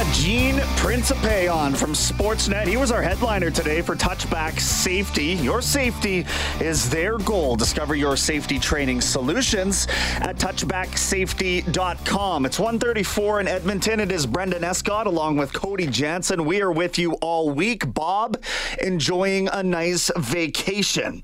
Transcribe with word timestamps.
Had 0.00 0.14
Gene 0.14 0.60
Principe 0.78 1.46
on 1.46 1.74
from 1.74 1.92
Sportsnet. 1.92 2.66
He 2.66 2.78
was 2.78 2.90
our 2.90 3.02
headliner 3.02 3.50
today 3.50 3.82
for 3.82 3.94
Touchback 3.94 4.58
Safety. 4.58 5.34
Your 5.34 5.60
safety 5.60 6.24
is 6.58 6.88
their 6.88 7.18
goal. 7.18 7.54
Discover 7.54 7.96
your 7.96 8.16
safety 8.16 8.58
training 8.58 9.02
solutions 9.02 9.86
at 10.20 10.38
touchbacksafety.com. 10.38 12.46
It's 12.46 12.58
134 12.58 13.40
in 13.40 13.48
Edmonton. 13.48 14.00
It 14.00 14.10
is 14.10 14.24
Brendan 14.24 14.64
Escott 14.64 15.06
along 15.06 15.36
with 15.36 15.52
Cody 15.52 15.86
Jansen. 15.86 16.46
We 16.46 16.62
are 16.62 16.72
with 16.72 16.98
you 16.98 17.12
all 17.20 17.50
week. 17.50 17.92
Bob 17.92 18.42
enjoying 18.80 19.50
a 19.52 19.62
nice 19.62 20.10
vacation. 20.16 21.20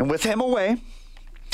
And 0.00 0.10
with 0.10 0.24
him 0.24 0.40
away, 0.40 0.78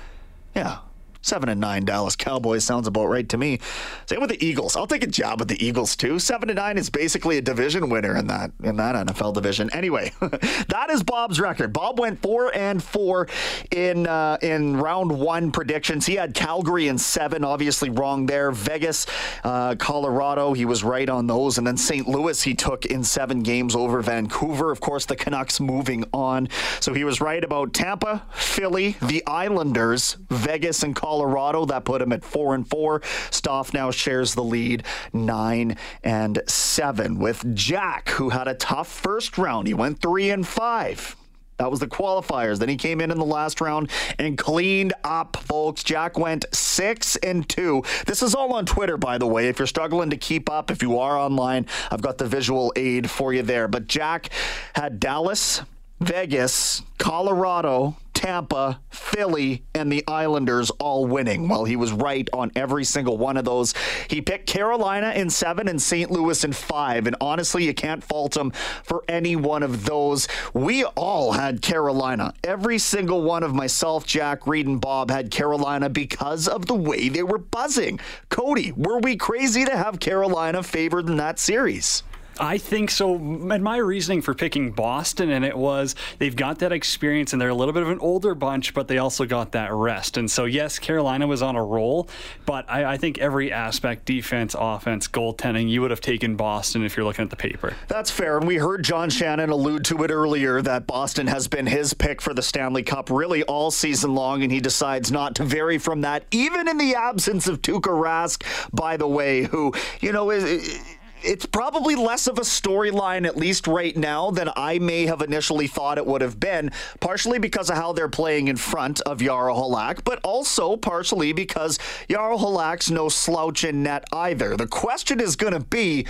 Yeah. 0.56 0.80
Seven 1.22 1.50
and 1.50 1.60
nine 1.60 1.86
Dallas 1.86 2.16
Cowboys 2.16 2.64
sounds 2.64 2.88
about 2.88 3.08
right 3.08 3.28
to 3.30 3.38
me. 3.38 3.60
Same 4.06 4.22
with 4.22 4.30
the 4.30 4.46
Eagles. 4.46 4.76
I'll 4.76 4.88
take 4.88 5.04
a 5.04 5.08
job 5.08 5.40
with 5.40 5.48
the 5.48 5.66
Eagles 5.66 5.96
too. 5.96 6.20
Seven 6.20 6.50
and 6.50 6.58
nine 6.58 6.78
is 6.78 6.90
basically 6.90 7.38
a 7.38 7.42
division 7.42 7.90
winner 7.90 8.16
in 8.16 8.28
that 8.28 8.52
in 8.64 8.78
that 8.78 9.08
NFL 9.08 9.34
division. 9.34 9.70
Anyway, 9.74 10.12
that 10.20 10.88
is 10.90 11.04
Bob's 11.04 11.40
record. 11.40 11.74
Bob 11.74 12.00
went 12.00 12.22
four 12.22 12.56
and 12.56 12.84
four 12.84 13.28
in 13.72 14.08
uh, 14.08 14.38
in 14.42 14.78
round 14.78 15.12
one 15.12 15.52
predictions. 15.52 16.06
He 16.06 16.16
had 16.16 16.34
Calgary 16.34 16.88
in 16.88 16.98
seven, 16.98 17.44
obviously 17.44 17.90
wrong 17.90 18.26
there. 18.26 18.52
Vegas, 18.52 19.06
uh, 19.44 19.76
Colorado, 19.76 20.54
he 20.54 20.66
was 20.66 20.84
right 20.84 21.10
on 21.10 21.28
those, 21.28 21.58
and 21.58 21.66
then 21.66 21.78
St. 21.78 22.08
Louis 22.08 22.42
he 22.42 22.54
took 22.54 22.86
in 22.86 23.04
seven 23.04 23.42
games 23.42 23.76
over 23.76 24.02
Vancouver. 24.02 24.72
Of 24.72 24.80
course, 24.80 25.06
the 25.06 25.16
Canucks 25.16 25.60
moving 25.60 26.06
on, 26.14 26.50
so 26.80 26.94
he 26.94 27.04
was 27.04 27.22
right 27.22 27.44
about 27.44 27.74
Tampa, 27.74 28.24
Philly, 28.34 28.96
the 29.02 29.26
Islanders, 29.26 30.18
Vegas, 30.30 30.84
and 30.84 30.96
Colorado. 30.96 31.07
Colorado. 31.08 31.66
That 31.66 31.86
put 31.86 32.02
him 32.02 32.12
at 32.12 32.26
four 32.26 32.54
and 32.54 32.70
four. 32.70 33.02
Stoff 33.32 33.74
now 33.74 33.92
shares 33.92 34.36
the 34.36 34.44
lead 34.44 34.84
nine 35.14 35.78
and 36.04 36.42
seven 36.48 37.18
with 37.18 37.56
Jack, 37.56 38.10
who 38.10 38.30
had 38.30 38.50
a 38.50 38.56
tough 38.56 38.90
first 38.90 39.38
round. 39.38 39.68
He 39.68 39.74
went 39.74 40.02
three 40.02 40.30
and 40.32 40.46
five. 40.46 41.16
That 41.60 41.72
was 41.72 41.80
the 41.80 41.88
qualifiers. 41.88 42.60
Then 42.60 42.68
he 42.68 42.76
came 42.76 43.00
in 43.00 43.10
in 43.10 43.18
the 43.18 43.26
last 43.26 43.62
round 43.62 43.90
and 44.20 44.38
cleaned 44.38 44.94
up, 45.06 45.38
folks. 45.38 45.82
Jack 45.82 46.20
went 46.20 46.44
six 46.54 47.16
and 47.16 47.48
two. 47.48 47.84
This 48.06 48.22
is 48.22 48.36
all 48.36 48.54
on 48.54 48.66
Twitter, 48.66 48.98
by 48.98 49.18
the 49.18 49.26
way. 49.26 49.48
If 49.48 49.60
you're 49.60 49.66
struggling 49.66 50.10
to 50.10 50.18
keep 50.18 50.50
up, 50.50 50.70
if 50.70 50.84
you 50.84 51.00
are 51.00 51.18
online, 51.18 51.68
I've 51.90 52.02
got 52.02 52.18
the 52.18 52.28
visual 52.28 52.74
aid 52.76 53.10
for 53.10 53.34
you 53.34 53.44
there. 53.44 53.70
But 53.70 53.88
Jack 53.88 54.30
had 54.76 55.00
Dallas, 55.00 55.62
Vegas, 56.02 56.84
Colorado, 56.98 57.96
Tampa, 58.28 58.82
Philly, 58.90 59.64
and 59.74 59.90
the 59.90 60.04
Islanders 60.06 60.70
all 60.82 61.06
winning. 61.06 61.48
Well, 61.48 61.64
he 61.64 61.78
was 61.78 61.94
right 61.94 62.28
on 62.34 62.52
every 62.58 62.84
single 62.84 63.18
one 63.18 63.38
of 63.38 63.46
those. 63.46 63.74
He 64.10 64.20
picked 64.20 64.48
Carolina 64.48 65.14
in 65.16 65.30
seven 65.30 65.70
and 65.70 65.82
St. 65.82 66.12
Louis 66.12 66.44
in 66.44 66.52
five. 66.52 67.08
And 67.08 67.16
honestly, 67.22 67.64
you 67.64 67.74
can't 67.74 68.04
fault 68.04 68.36
him 68.36 68.52
for 68.84 69.06
any 69.08 69.38
one 69.38 69.64
of 69.64 69.86
those. 69.86 70.28
We 70.54 70.84
all 70.84 71.32
had 71.32 71.62
Carolina. 71.62 72.34
Every 72.44 72.80
single 72.80 73.22
one 73.22 73.44
of 73.44 73.56
myself, 73.56 74.06
Jack, 74.06 74.46
Reed, 74.46 74.68
and 74.68 74.82
Bob 74.82 75.10
had 75.10 75.32
Carolina 75.32 75.88
because 75.88 76.50
of 76.50 76.66
the 76.66 76.76
way 76.76 77.08
they 77.08 77.24
were 77.24 77.38
buzzing. 77.38 77.98
Cody, 78.28 78.74
were 78.74 79.00
we 79.00 79.16
crazy 79.16 79.64
to 79.64 79.78
have 79.78 80.02
Carolina 80.02 80.64
favored 80.64 81.08
in 81.08 81.16
that 81.16 81.40
series? 81.40 82.04
I 82.40 82.58
think 82.58 82.92
so. 82.92 83.16
And 83.16 83.64
my 83.64 83.78
reasoning 83.78 84.22
for 84.22 84.34
picking 84.34 84.72
Boston, 84.72 85.30
and 85.30 85.44
it 85.44 85.58
was 85.58 85.96
they've 86.20 86.36
got 86.36 86.60
that 86.60 86.72
experience 86.72 87.34
and 87.34 87.42
they're 87.42 87.50
a 87.50 87.56
little 87.56 87.74
bit 87.74 87.84
of 87.84 87.90
an 87.90 88.00
older 88.00 88.36
bunch, 88.36 88.74
but 88.74 88.88
they 88.88 88.98
also 88.98 89.26
got 89.26 89.52
that 89.54 89.72
rest. 89.74 90.18
And 90.18 90.30
so, 90.30 90.46
yes, 90.46 90.80
Carolina 90.80 91.28
was 91.28 91.42
on 91.42 91.56
a 91.56 91.64
roll, 91.64 92.10
but 92.46 92.70
I, 92.70 92.94
I 92.94 92.98
think 92.98 93.18
every 93.18 93.52
aspect 93.52 94.06
defense, 94.06 94.56
offense, 94.58 95.08
goaltending 95.08 95.70
you 95.70 95.82
would 95.82 95.92
have 95.92 96.02
taken 96.02 96.36
Boston 96.36 96.84
if 96.84 96.96
you're 96.96 97.06
looking 97.06 97.24
at 97.24 97.30
the 97.30 97.36
paper. 97.36 97.74
That's 97.88 98.12
fair. 98.12 98.38
And 98.38 98.48
we 98.48 98.56
heard 98.56 98.84
John 98.84 99.10
Shannon 99.10 99.50
allude 99.50 99.86
to 99.86 100.04
it 100.04 100.12
earlier 100.12 100.62
that 100.62 100.88
Boston 100.88 101.28
has 101.28 101.48
been 101.48 101.68
his 101.68 101.94
pick 101.94 102.22
for 102.22 102.34
the 102.34 102.42
Stanley 102.42 102.84
Cup 102.84 103.10
really 103.10 103.44
all 103.44 103.72
season 103.72 104.16
long, 104.16 104.44
and 104.44 104.52
he 104.52 104.60
decides 104.60 105.12
not 105.12 105.36
to 105.36 105.44
vary 105.44 105.78
from 105.78 106.02
that, 106.02 106.26
even 106.32 106.68
in 106.68 106.78
the 106.78 106.96
absence 106.96 107.48
of 107.48 107.62
Tuukka 107.62 107.92
Rask, 107.92 108.44
by 108.72 108.98
the 108.98 109.08
way, 109.08 109.44
who, 109.44 109.74
you 110.00 110.12
know, 110.12 110.32
is 110.32 110.97
it's 111.24 111.46
probably 111.46 111.96
less 111.96 112.28
of 112.28 112.38
a 112.38 112.42
storyline, 112.42 113.26
at 113.26 113.36
least 113.38 113.68
right 113.68 113.96
now, 113.96 114.32
than 114.32 114.50
I 114.56 114.80
may 114.80 115.06
have 115.06 115.22
initially 115.22 115.68
thought 115.68 115.98
it 115.98 116.06
would 116.06 116.22
have 116.22 116.40
been, 116.40 116.72
partially 117.00 117.40
because 117.40 117.70
of 117.70 117.78
how 117.78 117.94
they're 117.94 118.10
playing 118.10 118.48
in 118.48 118.58
front 118.58 119.02
of 119.02 119.20
Jaro 119.20 119.56
Halak, 119.56 120.04
but 120.04 120.20
also 120.24 120.78
partially 120.78 121.34
because 121.34 121.78
Jaro 122.10 122.40
Halak's 122.40 122.90
no 122.90 123.10
slouch 123.10 123.64
in 123.64 123.84
net 123.84 124.06
either. 124.12 124.56
The 124.56 124.68
question 124.68 125.20
is 125.20 125.36
going 125.36 125.54
to 125.54 125.60
be 125.60 126.06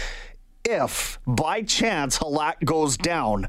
if, 0.64 1.20
by 1.26 1.62
chance, 1.62 2.20
Halak 2.20 2.64
goes 2.66 2.98
down 2.98 3.48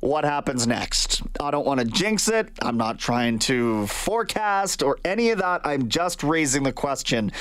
what 0.00 0.24
happens 0.24 0.66
next. 0.66 1.22
I 1.40 1.50
don't 1.50 1.66
want 1.66 1.80
to 1.80 1.86
jinx 1.86 2.28
it. 2.28 2.48
I'm 2.62 2.76
not 2.76 2.98
trying 2.98 3.38
to 3.40 3.86
forecast 3.86 4.82
or 4.82 4.98
any 5.04 5.30
of 5.30 5.38
that. 5.38 5.62
I'm 5.64 5.88
just 5.88 6.22
raising 6.22 6.62
the 6.62 6.72
question 6.72 7.32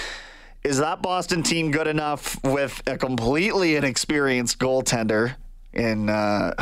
is 0.66 0.80
that 0.80 1.00
Boston 1.00 1.44
team 1.44 1.70
good 1.70 1.86
enough 1.86 2.44
with 2.44 2.82
a 2.88 2.98
completely 2.98 3.76
inexperienced 3.76 4.58
goaltender 4.58 5.36
in 5.74 6.10
uh, 6.10 6.54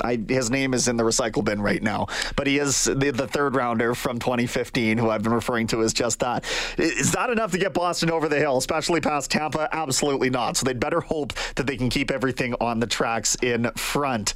I, 0.00 0.18
his 0.28 0.50
name 0.50 0.72
is 0.72 0.88
in 0.88 0.96
the 0.96 1.02
recycle 1.02 1.44
bin 1.44 1.60
right 1.60 1.82
now, 1.82 2.06
but 2.36 2.46
he 2.46 2.58
is 2.58 2.84
the, 2.84 3.10
the, 3.10 3.26
third 3.26 3.56
rounder 3.56 3.94
from 3.94 4.18
2015, 4.18 4.96
who 4.96 5.10
I've 5.10 5.22
been 5.22 5.34
referring 5.34 5.66
to 5.68 5.82
as 5.82 5.92
just 5.92 6.20
that. 6.20 6.44
Is 6.78 7.12
that 7.12 7.30
enough 7.30 7.50
to 7.52 7.58
get 7.58 7.74
Boston 7.74 8.10
over 8.10 8.28
the 8.28 8.38
hill, 8.38 8.56
especially 8.56 9.00
past 9.00 9.30
Tampa? 9.30 9.68
Absolutely 9.72 10.30
not. 10.30 10.56
So 10.56 10.64
they'd 10.64 10.80
better 10.80 11.00
hope 11.00 11.32
that 11.56 11.66
they 11.66 11.76
can 11.76 11.90
keep 11.90 12.10
everything 12.10 12.54
on 12.60 12.80
the 12.80 12.86
tracks 12.86 13.34
in 13.42 13.70
front 13.72 14.34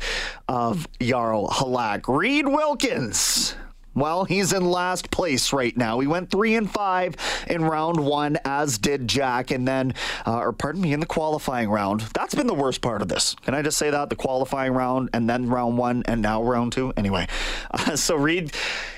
of 0.49 0.87
Jaro 0.99 1.49
Halak. 1.49 2.15
Reed 2.15 2.47
Wilkins 2.47 3.55
well, 3.95 4.25
he's 4.25 4.53
in 4.53 4.65
last 4.65 5.11
place 5.11 5.53
right 5.53 5.77
now. 5.77 6.01
He 6.01 6.07
went 6.07 6.31
three 6.31 6.55
and 6.55 6.71
five 6.71 7.15
in 7.49 7.65
round 7.65 8.05
one, 8.05 8.39
as 8.45 8.79
did 8.79 9.09
Jack, 9.09 9.51
and 9.51 9.67
then, 9.67 9.95
uh, 10.27 10.39
or 10.39 10.53
pardon 10.53 10.81
me, 10.81 10.93
in 10.93 11.01
the 11.01 11.07
qualifying 11.07 11.71
round. 11.71 12.03
That's 12.15 12.35
been 12.35 12.47
the 12.47 12.55
worst 12.55 12.81
part 12.81 13.03
of 13.03 13.09
this. 13.09 13.35
Can 13.43 13.55
I 13.55 13.63
just 13.63 13.79
say 13.79 13.91
that? 13.91 14.11
The 14.11 14.17
qualifying 14.17 14.73
round, 14.73 15.11
and 15.13 15.29
then 15.29 15.49
round 15.49 15.79
one, 15.79 16.03
and 16.07 16.21
now 16.23 16.43
round 16.43 16.73
two. 16.73 16.93
Anyway, 16.97 17.27
uh, 17.71 17.97
so 17.97 18.17
Reed 18.17 18.53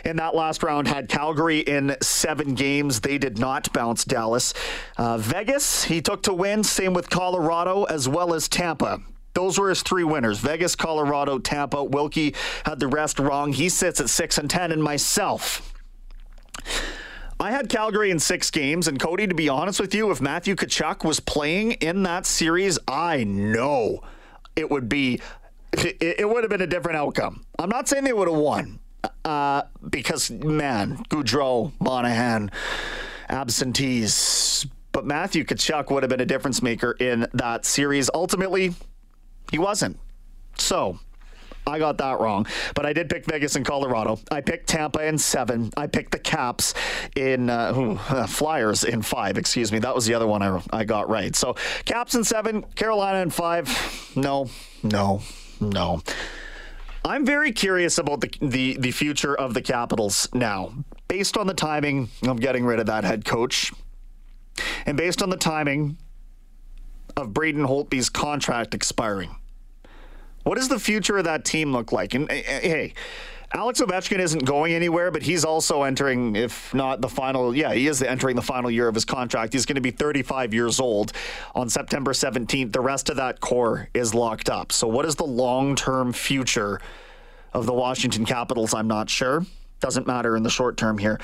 in 0.05 0.17
that 0.17 0.35
last 0.35 0.63
round 0.63 0.89
had 0.89 1.09
Calgary 1.09 1.61
in 1.61 1.97
seven 2.01 2.55
games. 2.55 3.01
They 3.01 3.19
did 3.19 3.39
not 3.39 3.73
bounce 3.73 4.05
Dallas. 4.05 4.55
Uh, 4.97 5.19
Vegas, 5.19 5.85
he 5.85 6.01
took 6.01 6.23
to 6.23 6.33
win. 6.33 6.65
Same 6.65 6.95
with 6.95 7.11
Colorado 7.11 7.85
as 7.85 8.09
well 8.09 8.33
as 8.33 8.49
Tampa. 8.49 9.01
Those 9.37 9.59
were 9.59 9.69
his 9.69 9.83
three 9.83 10.03
winners 10.03 10.39
Vegas, 10.39 10.75
Colorado, 10.75 11.39
Tampa. 11.39 11.85
Wilkie 11.85 12.35
had 12.65 12.81
the 12.81 12.87
rest 12.87 13.19
wrong. 13.19 13.53
He 13.53 13.69
sits 13.69 14.01
at 14.01 14.09
6 14.09 14.39
and 14.39 14.49
10, 14.49 14.73
and 14.73 14.83
myself. 14.83 15.75
I 17.39 17.51
had 17.51 17.69
Calgary 17.69 18.11
in 18.11 18.19
six 18.19 18.51
games, 18.51 18.89
and 18.89 18.99
Cody, 18.99 19.27
to 19.27 19.35
be 19.35 19.51
honest 19.51 19.79
with 19.79 19.95
you, 19.95 20.11
if 20.11 20.23
Matthew 20.23 20.55
Tkachuk 20.55 21.05
was 21.05 21.21
playing 21.21 21.73
in 21.73 22.03
that 22.05 22.25
series, 22.25 22.79
I 22.89 23.25
know 23.25 24.01
it 24.57 24.71
would 24.71 24.89
be, 24.89 25.21
it, 25.75 26.27
would 26.27 26.43
have 26.43 26.51
been 26.51 26.63
a 26.63 26.67
different 26.67 26.97
outcome. 26.97 27.45
I'm 27.59 27.69
not 27.69 27.89
saying 27.89 28.05
they 28.05 28.15
would 28.15 28.29
have 28.29 28.39
won, 28.39 28.79
uh, 29.27 29.65
because 29.91 30.31
man, 30.31 30.97
Gaudreau, 31.11 31.73
Monahan, 31.79 32.51
absentees, 33.29 34.67
but 34.93 35.05
Matthew 35.05 35.45
Tkachuk 35.45 35.91
would 35.91 36.05
have 36.05 36.11
been 36.11 36.23
a 36.23 36.27
difference 36.27 36.63
maker 36.63 36.93
in 36.93 37.27
that 37.35 37.67
series. 37.67 38.09
Ultimately, 38.15 38.75
he 39.51 39.59
wasn't. 39.59 39.99
So, 40.59 40.99
I 41.67 41.79
got 41.79 41.99
that 41.99 42.21
wrong. 42.21 42.47
But 42.75 42.87
I 42.87 42.93
did 42.93 43.11
pick 43.11 43.27
Vegas 43.27 43.57
and 43.57 43.65
Colorado. 43.65 44.21
I 44.31 44.41
picked 44.41 44.69
Tampa 44.69 45.05
in 45.05 45.19
seven. 45.19 45.71
I 45.77 45.89
picked 45.89 46.13
the 46.13 46.19
Caps 46.19 46.75
in 47.17 47.51
uh, 47.51 47.75
ooh, 47.77 47.99
uh, 48.09 48.27
Flyers 48.27 48.85
in 48.85 49.03
five. 49.03 49.37
Excuse 49.37 49.73
me. 49.73 49.81
That 49.81 49.95
was 49.95 50.07
the 50.07 50.15
other 50.15 50.27
one 50.27 50.43
I, 50.43 50.63
I 50.73 50.85
got 50.85 51.09
right. 51.09 51.35
So 51.35 51.57
Caps 51.85 52.15
in 52.15 52.23
seven, 52.23 52.63
Carolina 52.77 53.19
in 53.19 53.31
five. 53.31 53.69
No, 54.15 54.49
no, 54.83 55.23
no. 55.61 56.03
I'm 57.05 57.25
very 57.25 57.53
curious 57.53 57.99
about 57.99 58.21
the, 58.21 58.31
the, 58.41 58.77
the 58.79 58.91
future 58.91 59.35
of 59.35 59.55
the 59.55 59.63
Capitals 59.63 60.29
now. 60.33 60.73
Based 61.09 61.37
on 61.37 61.47
the 61.47 61.55
timing 61.55 62.09
of 62.27 62.41
getting 62.41 62.65
rid 62.65 62.81
of 62.81 62.87
that 62.87 63.05
head 63.05 63.25
coach, 63.25 63.73
and 64.87 64.97
based 64.97 65.23
on 65.23 65.31
the 65.31 65.37
timing 65.37 65.99
of 67.17 67.33
Braden 67.33 67.67
Holtby's 67.67 68.11
contract 68.11 68.75
expiring. 68.75 69.37
What 70.43 70.57
does 70.57 70.69
the 70.69 70.79
future 70.79 71.19
of 71.19 71.25
that 71.25 71.45
team 71.45 71.73
look 71.73 71.91
like? 71.91 72.15
And 72.15 72.31
eh, 72.31 72.43
eh, 72.47 72.61
hey, 72.61 72.95
Alex 73.53 73.81
Ovechkin 73.81 74.19
isn't 74.19 74.45
going 74.45 74.75
anywhere, 74.75 75.11
but 75.11 75.23
he's 75.23 75.45
also 75.45 75.83
entering, 75.83 76.37
if 76.37 76.73
not 76.75 77.01
the 77.01 77.09
final, 77.09 77.57
yeah, 77.57 77.73
he 77.73 77.87
is 77.87 78.03
entering 78.03 78.37
the 78.37 78.43
final 78.43 78.71
year 78.71 78.87
of 78.87 78.95
his 78.95 79.05
contract. 79.05 79.55
He's 79.55 79.67
going 79.67 79.77
to 79.77 79.81
be 79.81 79.91
35 79.91 80.53
years 80.53 80.79
old 80.79 81.13
on 81.55 81.69
September 81.69 82.13
17th. 82.13 82.73
The 82.73 82.81
rest 82.81 83.09
of 83.09 83.17
that 83.17 83.41
core 83.41 83.89
is 83.95 84.15
locked 84.15 84.51
up. 84.51 84.73
So, 84.73 84.87
what 84.87 85.07
is 85.07 85.17
the 85.17 85.25
long 85.25 85.75
term 85.75 86.13
future 86.13 86.81
of 87.53 87.67
the 87.67 87.73
Washington 87.73 88.27
Capitals? 88.27 88.75
I'm 88.75 88.89
not 88.89 89.09
sure 89.09 89.45
doesn't 89.81 90.07
matter 90.07 90.37
in 90.37 90.43
the 90.43 90.51
short 90.51 90.77
term 90.77 90.99
here 90.99 91.21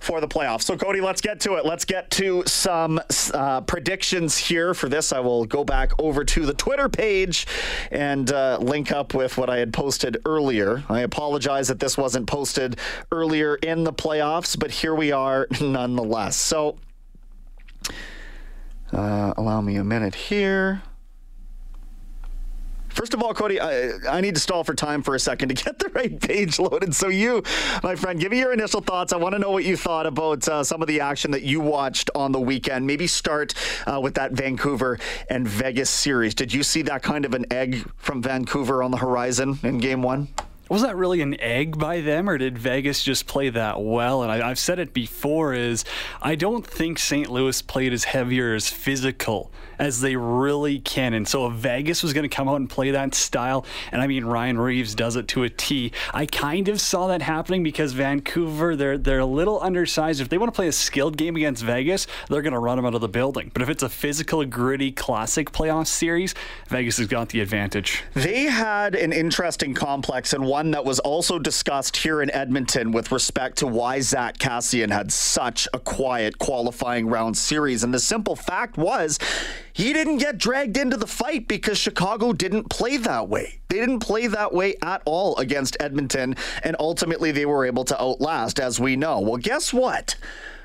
for 0.00 0.20
the 0.20 0.28
playoffs. 0.28 0.62
So, 0.62 0.76
Cody, 0.76 1.00
let's 1.00 1.20
get 1.20 1.40
to 1.40 1.54
it. 1.54 1.64
Let's 1.64 1.84
get 1.84 2.10
to 2.12 2.42
some 2.46 3.00
uh, 3.32 3.60
predictions 3.62 4.36
here. 4.36 4.74
For 4.74 4.88
this, 4.88 5.12
I 5.12 5.20
will 5.20 5.44
go 5.44 5.64
back 5.64 5.92
over 5.98 6.24
to 6.24 6.46
the 6.46 6.54
Twitter 6.54 6.88
page 6.88 7.46
and 7.90 8.30
uh, 8.32 8.58
link 8.60 8.90
up 8.90 9.14
with 9.14 9.38
what 9.38 9.48
I 9.48 9.58
had 9.58 9.72
posted 9.72 10.18
earlier. 10.26 10.82
I 10.88 11.00
apologize 11.00 11.68
that 11.68 11.78
this 11.78 11.96
wasn't 11.96 12.26
posted 12.26 12.78
earlier 13.10 13.56
in 13.56 13.84
the 13.84 13.92
playoffs, 13.92 14.58
but 14.58 14.70
here 14.70 14.94
we 14.94 15.12
are 15.12 15.46
nonetheless. 15.60 16.36
So, 16.36 16.78
uh, 18.92 19.32
allow 19.36 19.60
me 19.60 19.76
a 19.76 19.84
minute 19.84 20.14
here. 20.14 20.82
First 22.92 23.14
of 23.14 23.22
all, 23.22 23.32
Cody, 23.32 23.58
I, 23.58 23.92
I, 24.08 24.20
need 24.20 24.34
to 24.34 24.40
stall 24.40 24.64
for 24.64 24.74
time 24.74 25.02
for 25.02 25.14
a 25.14 25.18
second 25.18 25.48
to 25.48 25.54
get 25.64 25.78
the 25.78 25.88
right 25.88 26.20
page 26.20 26.58
loaded. 26.58 26.94
So, 26.94 27.08
you, 27.08 27.42
my 27.82 27.96
friend, 27.96 28.20
give 28.20 28.30
me 28.30 28.38
your 28.38 28.52
initial 28.52 28.82
thoughts. 28.82 29.12
I 29.12 29.16
want 29.16 29.34
to 29.34 29.38
know 29.38 29.50
what 29.50 29.64
you 29.64 29.76
thought 29.76 30.06
about 30.06 30.46
uh, 30.46 30.62
some 30.62 30.82
of 30.82 30.88
the 30.88 31.00
action 31.00 31.30
that 31.30 31.42
you 31.42 31.60
watched 31.60 32.10
on 32.14 32.32
the 32.32 32.40
weekend. 32.40 32.86
Maybe 32.86 33.06
start 33.06 33.54
uh, 33.86 33.98
with 34.00 34.14
that 34.14 34.32
Vancouver 34.32 34.98
and 35.30 35.48
Vegas 35.48 35.88
series. 35.88 36.34
Did 36.34 36.52
you 36.52 36.62
see 36.62 36.82
that 36.82 37.02
kind 37.02 37.24
of 37.24 37.34
an 37.34 37.46
egg 37.50 37.84
from 37.96 38.22
Vancouver 38.22 38.82
on 38.82 38.90
the 38.90 38.98
horizon 38.98 39.58
in 39.62 39.78
game 39.78 40.02
one? 40.02 40.28
Was 40.72 40.80
that 40.80 40.96
really 40.96 41.20
an 41.20 41.38
egg 41.38 41.76
by 41.76 42.00
them, 42.00 42.30
or 42.30 42.38
did 42.38 42.56
Vegas 42.56 43.04
just 43.04 43.26
play 43.26 43.50
that 43.50 43.82
well? 43.82 44.22
And 44.22 44.32
I, 44.32 44.48
have 44.48 44.58
said 44.58 44.78
it 44.78 44.94
before: 44.94 45.52
is 45.52 45.84
I 46.22 46.34
don't 46.34 46.66
think 46.66 46.98
St. 46.98 47.28
Louis 47.28 47.60
played 47.60 47.92
as 47.92 48.04
heavy 48.04 48.40
or 48.40 48.54
as 48.54 48.70
physical 48.70 49.52
as 49.78 50.00
they 50.00 50.16
really 50.16 50.78
can. 50.78 51.12
And 51.12 51.26
so 51.26 51.46
if 51.48 51.54
Vegas 51.54 52.02
was 52.02 52.12
going 52.12 52.22
to 52.22 52.34
come 52.34 52.48
out 52.48 52.56
and 52.56 52.70
play 52.70 52.92
that 52.92 53.14
style, 53.14 53.66
and 53.90 54.00
I 54.00 54.06
mean 54.06 54.24
Ryan 54.24 54.58
Reaves 54.58 54.94
does 54.94 55.16
it 55.16 55.28
to 55.28 55.42
a 55.42 55.50
T, 55.50 55.92
I 56.14 56.24
kind 56.24 56.68
of 56.68 56.80
saw 56.80 57.08
that 57.08 57.20
happening 57.20 57.62
because 57.62 57.92
Vancouver 57.92 58.74
they're 58.74 58.96
they're 58.96 59.18
a 59.18 59.26
little 59.26 59.60
undersized. 59.60 60.22
If 60.22 60.30
they 60.30 60.38
want 60.38 60.54
to 60.54 60.56
play 60.56 60.68
a 60.68 60.72
skilled 60.72 61.18
game 61.18 61.36
against 61.36 61.64
Vegas, 61.64 62.06
they're 62.30 62.40
going 62.40 62.54
to 62.54 62.58
run 62.58 62.76
them 62.76 62.86
out 62.86 62.94
of 62.94 63.02
the 63.02 63.08
building. 63.08 63.50
But 63.52 63.60
if 63.60 63.68
it's 63.68 63.82
a 63.82 63.90
physical, 63.90 64.42
gritty, 64.46 64.90
classic 64.90 65.52
playoff 65.52 65.86
series, 65.86 66.34
Vegas 66.68 66.96
has 66.96 67.08
got 67.08 67.28
the 67.28 67.40
advantage. 67.40 68.04
They 68.14 68.44
had 68.44 68.94
an 68.94 69.12
interesting 69.12 69.74
complex 69.74 70.32
and 70.32 70.46
one 70.46 70.61
that 70.70 70.84
was 70.84 71.00
also 71.00 71.38
discussed 71.38 71.98
here 71.98 72.22
in 72.22 72.30
Edmonton 72.30 72.92
with 72.92 73.12
respect 73.12 73.58
to 73.58 73.66
why 73.66 74.00
Zack 74.00 74.38
Kassian 74.38 74.90
had 74.90 75.12
such 75.12 75.68
a 75.74 75.78
quiet 75.78 76.38
qualifying 76.38 77.08
round 77.08 77.36
series. 77.36 77.84
And 77.84 77.92
the 77.92 77.98
simple 77.98 78.36
fact 78.36 78.78
was 78.78 79.18
he 79.72 79.92
didn't 79.92 80.18
get 80.18 80.38
dragged 80.38 80.76
into 80.76 80.96
the 80.96 81.06
fight 81.06 81.48
because 81.48 81.76
Chicago 81.76 82.32
didn't 82.32 82.70
play 82.70 82.96
that 82.96 83.28
way. 83.28 83.58
They 83.68 83.80
didn't 83.80 84.00
play 84.00 84.26
that 84.28 84.54
way 84.54 84.76
at 84.82 85.02
all 85.04 85.36
against 85.36 85.76
Edmonton, 85.80 86.36
and 86.62 86.76
ultimately 86.78 87.32
they 87.32 87.46
were 87.46 87.64
able 87.66 87.84
to 87.84 88.00
outlast, 88.00 88.60
as 88.60 88.78
we 88.78 88.96
know. 88.96 89.20
Well, 89.20 89.38
guess 89.38 89.72
what? 89.72 90.16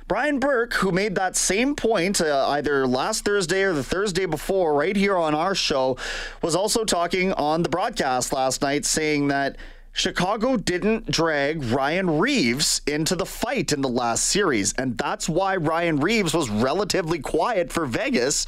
Brian 0.08 0.40
Burke, 0.40 0.76
who 0.76 0.94
made 0.94 1.16
that 1.16 1.36
same 1.36 1.76
point 1.76 2.22
uh, 2.22 2.48
either 2.50 2.88
last 2.88 3.26
Thursday 3.26 3.64
or 3.64 3.74
the 3.74 3.84
Thursday 3.84 4.26
before, 4.26 4.74
right 4.74 4.96
here 4.96 5.18
on 5.18 5.36
our 5.36 5.54
show, 5.54 5.98
was 6.42 6.56
also 6.56 6.86
talking 6.86 7.34
on 7.34 7.62
the 7.62 7.68
broadcast 7.68 8.32
last 8.32 8.62
night 8.62 8.86
saying 8.86 9.28
that 9.28 9.58
Chicago 9.98 10.58
didn't 10.58 11.10
drag 11.10 11.64
Ryan 11.64 12.20
Reaves 12.20 12.82
into 12.86 13.16
the 13.16 13.26
fight 13.26 13.74
in 13.74 13.82
the 13.82 13.90
last 13.90 14.26
series, 14.26 14.74
and 14.74 14.96
that's 14.96 15.28
why 15.28 15.56
Ryan 15.56 15.98
Reaves 15.98 16.36
was 16.36 16.52
relatively 16.52 17.18
quiet 17.18 17.74
for 17.74 17.88
Vegas, 17.88 18.46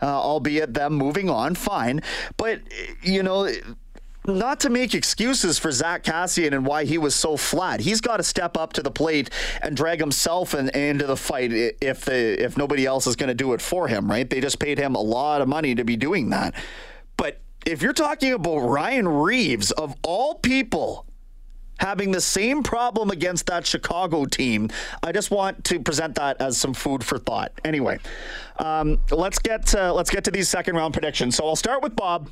uh, 0.00 0.06
albeit 0.06 0.74
them 0.74 0.94
moving 0.94 1.28
on 1.28 1.56
fine. 1.56 2.02
But, 2.36 2.60
you 3.02 3.24
know, 3.24 3.50
not 4.26 4.60
to 4.60 4.70
make 4.70 4.94
excuses 4.94 5.58
for 5.58 5.72
Zack 5.72 6.04
Kassian 6.04 6.52
and 6.52 6.64
why 6.64 6.84
he 6.84 6.98
was 6.98 7.16
so 7.16 7.36
flat. 7.36 7.80
He's 7.80 8.00
got 8.00 8.18
to 8.18 8.22
step 8.22 8.56
up 8.56 8.72
to 8.74 8.82
the 8.82 8.92
plate 8.92 9.30
and 9.60 9.76
drag 9.76 9.98
himself 9.98 10.54
in, 10.54 10.68
into 10.68 11.06
the 11.06 11.16
fight 11.16 11.50
if 11.52 12.04
the 12.04 12.40
if 12.40 12.56
nobody 12.56 12.86
else 12.86 13.08
is 13.08 13.16
going 13.16 13.28
to 13.28 13.34
do 13.34 13.54
it 13.54 13.60
for 13.60 13.88
him, 13.88 14.08
right? 14.08 14.30
They 14.30 14.40
just 14.40 14.60
paid 14.60 14.78
him 14.78 14.94
a 14.94 15.00
lot 15.00 15.40
of 15.40 15.48
money 15.48 15.74
to 15.74 15.82
be 15.82 15.96
doing 15.96 16.30
that. 16.30 16.54
If 17.64 17.80
you're 17.80 17.92
talking 17.92 18.32
about 18.32 18.58
Ryan 18.58 19.06
Reaves, 19.06 19.70
of 19.70 19.94
all 20.02 20.34
people, 20.34 21.06
having 21.78 22.10
the 22.10 22.20
same 22.20 22.62
problem 22.62 23.10
against 23.10 23.46
that 23.46 23.66
Chicago 23.66 24.24
team, 24.24 24.68
I 25.02 25.12
just 25.12 25.30
want 25.30 25.64
to 25.64 25.78
present 25.78 26.16
that 26.16 26.40
as 26.40 26.56
some 26.56 26.74
food 26.74 27.04
for 27.04 27.18
thought. 27.18 27.52
Anyway, 27.64 27.98
um, 28.58 28.98
let's 29.10 29.38
get 29.38 29.74
uh, 29.74 29.94
let's 29.94 30.10
get 30.10 30.24
to 30.24 30.30
these 30.30 30.48
second 30.48 30.74
round 30.74 30.92
predictions. 30.92 31.36
So 31.36 31.46
I'll 31.46 31.56
start 31.56 31.82
with 31.82 31.94
Bob. 31.94 32.30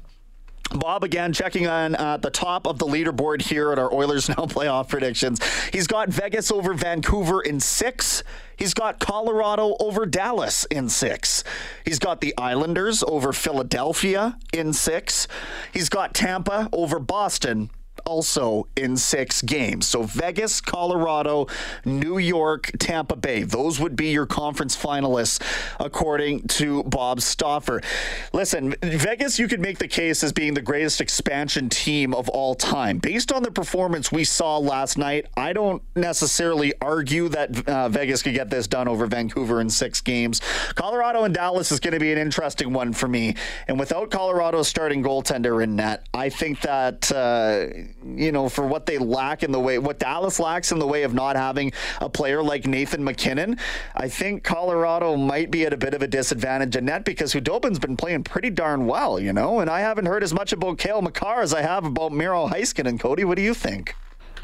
Bob 0.73 1.03
again 1.03 1.33
checking 1.33 1.67
on 1.67 1.97
uh, 1.97 2.17
the 2.17 2.31
top 2.31 2.67
of 2.67 2.79
the 2.79 2.87
leaderboard 2.87 3.43
here 3.43 3.73
at 3.73 3.79
our 3.79 3.93
Oilers 3.93 4.29
Now 4.29 4.47
playoff 4.47 4.89
predictions. 4.89 5.41
He's 5.73 5.87
got 5.87 6.09
Vegas 6.11 6.53
over 6.53 6.75
Vancouver 6.75 7.41
in 7.41 7.59
six. 7.59 8.23
He's 8.57 8.75
got 8.75 9.01
Colorado 9.01 9.77
over 9.81 10.07
Dallas 10.07 10.67
in 10.67 10.89
six. 10.89 11.43
He's 11.85 11.99
got 11.99 12.21
the 12.21 12.35
Islanders 12.39 13.03
over 13.03 13.33
Philadelphia 13.33 14.39
in 14.53 14.73
six. 14.73 15.27
He's 15.73 15.89
got 15.89 16.15
Tampa 16.15 16.69
over 16.73 16.99
Boston 17.01 17.71
also 18.07 18.67
in 18.77 18.97
six 18.97 19.43
games. 19.43 19.87
So 19.87 20.03
Vegas, 20.03 20.61
Colorado, 20.61 21.47
New 21.85 22.19
York, 22.19 22.71
Tampa 22.79 23.17
Bay. 23.17 23.43
Those 23.43 23.81
would 23.81 23.97
be 23.97 24.11
your 24.11 24.27
conference 24.27 24.77
finalists, 24.77 25.41
according 25.79 26.49
to 26.49 26.83
Bob 26.85 27.21
Stauffer. 27.21 27.81
Listen, 28.33 28.75
Vegas, 28.83 29.39
you 29.39 29.49
could 29.49 29.61
make 29.61 29.79
the 29.79 29.89
case 29.89 30.23
as 30.23 30.33
being 30.33 30.55
the 30.55 30.63
greatest 30.63 31.01
expansion 31.01 31.69
team 31.69 32.15
of 32.15 32.29
all 32.29 32.55
time. 32.55 32.99
Based 32.99 33.33
on 33.33 33.43
the 33.43 33.51
performance 33.51 34.13
we 34.13 34.25
saw 34.25 34.59
last 34.59 34.99
night, 34.99 35.27
I 35.37 35.53
don't 35.53 35.83
necessarily 35.95 36.73
argue 36.81 37.29
that 37.29 37.69
uh, 37.69 37.89
Vegas 37.89 38.23
could 38.23 38.35
get 38.35 38.51
this 38.51 38.67
done 38.67 38.89
over 38.89 39.07
Vancouver 39.07 39.61
in 39.61 39.71
six 39.71 40.01
games. 40.01 40.41
Colorado 40.75 41.25
and 41.25 41.35
Dallas 41.35 41.73
is 41.73 41.81
going 41.81 41.95
to 41.95 42.01
be 42.01 42.13
an 42.13 42.19
interesting 42.19 42.73
one 42.73 42.93
for 42.93 43.09
me. 43.09 43.35
And 43.69 43.79
without 43.79 44.11
Colorado's 44.11 44.69
starting 44.69 45.03
goaltender 45.03 45.63
in 45.63 45.77
net, 45.77 46.07
I 46.15 46.29
think 46.29 46.61
that. 46.63 47.11
Uh, 47.11 47.67
you 48.05 48.33
know, 48.33 48.49
for 48.49 48.67
what 48.67 48.87
they 48.87 48.99
lack 48.99 49.43
in 49.43 49.53
the 49.53 49.61
way, 49.61 49.79
what 49.79 49.99
Dallas 49.99 50.39
lacks 50.39 50.73
in 50.73 50.79
the 50.79 50.87
way 50.87 51.03
of 51.03 51.15
not 51.15 51.37
having 51.37 51.73
a 52.01 52.09
player 52.09 52.43
like 52.43 52.67
Nathan 52.67 53.03
MacKinnon, 53.05 53.59
I 53.95 54.09
think 54.09 54.45
Colorado 54.45 55.17
might 55.17 55.51
be 55.51 55.65
at 55.65 55.73
a 55.73 55.77
bit 55.77 55.95
of 55.95 56.03
a 56.03 56.07
disadvantage 56.07 56.77
in 56.77 56.87
net 56.87 57.05
because 57.05 57.33
Khudobin's 57.33 57.79
been 57.79 57.97
playing 57.97 58.25
pretty 58.25 58.51
darn 58.51 58.87
well, 58.87 59.19
you 59.19 59.33
know, 59.33 59.61
and 59.61 59.71
I 59.71 59.81
haven't 59.81 60.07
heard 60.07 60.23
as 60.23 60.35
much 60.35 60.53
about 60.53 60.79
Cale 60.79 61.03
Makar 61.03 61.43
as 61.43 61.55
I 61.55 61.63
have 61.63 61.85
about 61.85 62.13
Miro 62.13 62.49
Heiskanen. 62.49 62.91
And 62.91 62.99
Cody, 62.99 63.25
what 63.25 63.37
do 63.37 63.43
you 63.43 63.55
think? 63.55 63.95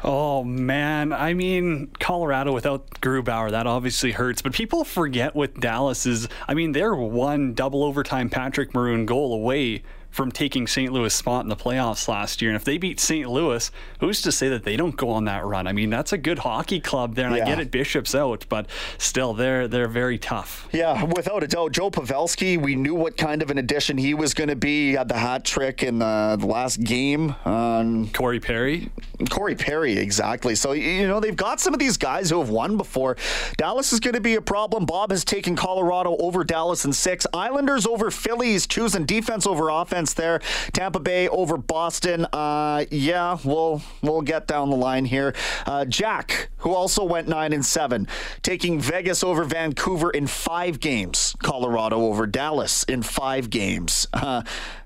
Oh 0.03 0.43
man, 0.43 1.11
I 1.11 1.33
mean 1.33 1.89
Colorado 1.99 2.53
without 2.53 2.89
Grubauer 3.01 3.49
that 3.51 3.65
obviously 3.65 4.11
hurts, 4.11 4.41
but 4.41 4.53
people 4.53 4.83
forget 4.83 5.35
with 5.35 5.59
Dallas 5.59 6.05
is 6.05 6.27
I 6.47 6.53
mean 6.53 6.71
they're 6.71 6.95
one 6.95 7.53
double 7.53 7.83
overtime 7.83 8.29
Patrick 8.29 8.75
Maroon 8.75 9.05
goal 9.05 9.33
away 9.33 9.81
from 10.17 10.31
taking 10.31 10.65
St. 10.65 10.91
Louis' 10.91 11.13
spot 11.13 11.45
in 11.45 11.49
the 11.49 11.55
playoffs 11.55 12.07
last 12.07 12.41
year. 12.41 12.49
And 12.49 12.55
if 12.55 12.63
they 12.63 12.79
beat 12.79 12.99
St. 12.99 13.29
Louis, 13.29 13.69
who's 13.99 14.19
to 14.23 14.31
say 14.31 14.49
that 14.49 14.63
they 14.63 14.75
don't 14.75 14.95
go 14.95 15.11
on 15.11 15.25
that 15.25 15.45
run? 15.45 15.67
I 15.67 15.73
mean, 15.73 15.91
that's 15.91 16.11
a 16.11 16.17
good 16.17 16.39
hockey 16.39 16.79
club 16.79 17.13
there, 17.13 17.27
and 17.27 17.37
yeah. 17.37 17.43
I 17.43 17.45
get 17.45 17.59
it, 17.59 17.69
Bishop's 17.69 18.15
out, 18.15 18.43
but 18.49 18.65
still, 18.97 19.35
they're 19.35 19.67
they're 19.67 19.87
very 19.87 20.17
tough. 20.17 20.67
Yeah, 20.71 21.03
without 21.03 21.43
a 21.43 21.47
doubt. 21.47 21.71
Joe 21.71 21.91
Pavelski, 21.91 22.59
we 22.59 22.75
knew 22.75 22.95
what 22.95 23.15
kind 23.15 23.43
of 23.43 23.51
an 23.51 23.59
addition 23.59 23.99
he 23.99 24.15
was 24.15 24.33
going 24.33 24.49
to 24.49 24.55
be. 24.55 24.89
He 24.89 24.93
had 24.93 25.07
the 25.07 25.17
hat 25.17 25.45
trick 25.45 25.83
in 25.83 25.99
the, 25.99 26.37
last 26.41 26.83
game. 26.83 27.35
Um, 27.45 28.09
Corey 28.09 28.39
Perry. 28.39 28.89
Corey 29.29 29.55
Perry, 29.55 29.97
exactly. 29.97 30.55
So 30.55 30.71
you 30.71 31.07
know 31.07 31.19
they've 31.19 31.35
got 31.35 31.59
some 31.59 31.73
of 31.73 31.79
these 31.79 31.97
guys 31.97 32.31
who 32.31 32.39
have 32.39 32.49
won 32.49 32.75
before. 32.77 33.17
Dallas 33.57 33.93
is 33.93 33.99
going 33.99 34.15
to 34.15 34.21
be 34.21 34.33
a 34.35 34.41
problem. 34.41 34.85
Bob 34.85 35.11
has 35.11 35.23
taken 35.23 35.55
Colorado 35.55 36.17
over 36.17 36.43
Dallas 36.43 36.85
in 36.85 36.93
six. 36.93 37.27
Islanders 37.33 37.85
over 37.85 38.09
Phillies, 38.09 38.65
choosing 38.65 39.05
defense 39.05 39.45
over 39.45 39.69
offense 39.69 40.06
there. 40.13 40.39
Tampa 40.73 40.99
Bay 40.99 41.27
over 41.27 41.57
Boston. 41.57 42.25
Uh, 42.33 42.85
yeah, 42.91 43.37
we'll 43.43 43.81
we'll 44.01 44.21
get 44.21 44.47
down 44.47 44.69
the 44.69 44.75
line 44.75 45.05
here. 45.05 45.33
Uh, 45.65 45.85
Jack, 45.85 46.49
who 46.57 46.73
also 46.73 47.03
went 47.03 47.27
nine 47.27 47.53
and 47.53 47.65
seven, 47.65 48.07
taking 48.41 48.79
Vegas 48.79 49.23
over 49.23 49.43
Vancouver 49.43 50.09
in 50.11 50.27
five 50.27 50.79
games. 50.79 51.35
Colorado 51.41 52.01
over 52.01 52.27
Dallas 52.27 52.83
in 52.83 53.01
five 53.01 53.49
games. 53.49 54.07
Uh, 54.13 54.43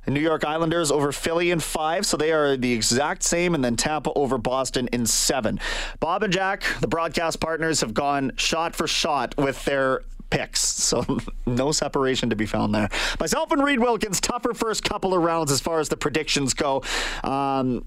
New 0.07 0.19
York 0.19 0.43
Islanders 0.43 0.91
over 0.91 1.11
Philly 1.11 1.51
in 1.51 1.59
five, 1.59 2.05
so 2.05 2.17
they 2.17 2.31
are 2.31 2.57
the 2.57 2.73
exact 2.73 3.23
same, 3.23 3.53
and 3.53 3.63
then 3.63 3.75
Tampa 3.75 4.11
over 4.13 4.37
Boston 4.37 4.87
in 4.91 5.05
seven. 5.05 5.59
Bob 5.99 6.23
and 6.23 6.33
Jack, 6.33 6.63
the 6.79 6.87
broadcast 6.87 7.39
partners, 7.39 7.81
have 7.81 7.93
gone 7.93 8.31
shot 8.35 8.75
for 8.75 8.87
shot 8.87 9.35
with 9.37 9.63
their 9.65 10.01
picks. 10.31 10.81
So 10.91 11.05
no 11.45 11.71
separation 11.71 12.31
to 12.31 12.35
be 12.35 12.45
found 12.45 12.75
there. 12.75 12.89
Myself 13.17 13.49
and 13.53 13.63
Reed 13.63 13.79
Wilkins, 13.79 14.19
tougher 14.19 14.53
first 14.53 14.83
couple 14.83 15.13
of 15.13 15.23
rounds 15.23 15.49
as 15.49 15.61
far 15.61 15.79
as 15.79 15.87
the 15.87 15.95
predictions 15.95 16.53
go. 16.53 16.83
Um, 17.23 17.85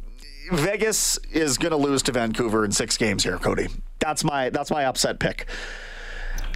Vegas 0.51 1.19
is 1.33 1.59
going 1.59 1.73
to 1.73 1.77
lose 1.77 2.03
to 2.05 2.13
Vancouver 2.13 2.65
in 2.65 2.73
six 2.73 2.97
games 2.97 3.25
here, 3.25 3.37
Cody. 3.37 3.69
That's 3.99 4.25
my 4.25 4.49
that's 4.49 4.71
my 4.71 4.87
upset 4.87 5.19
pick. 5.19 5.47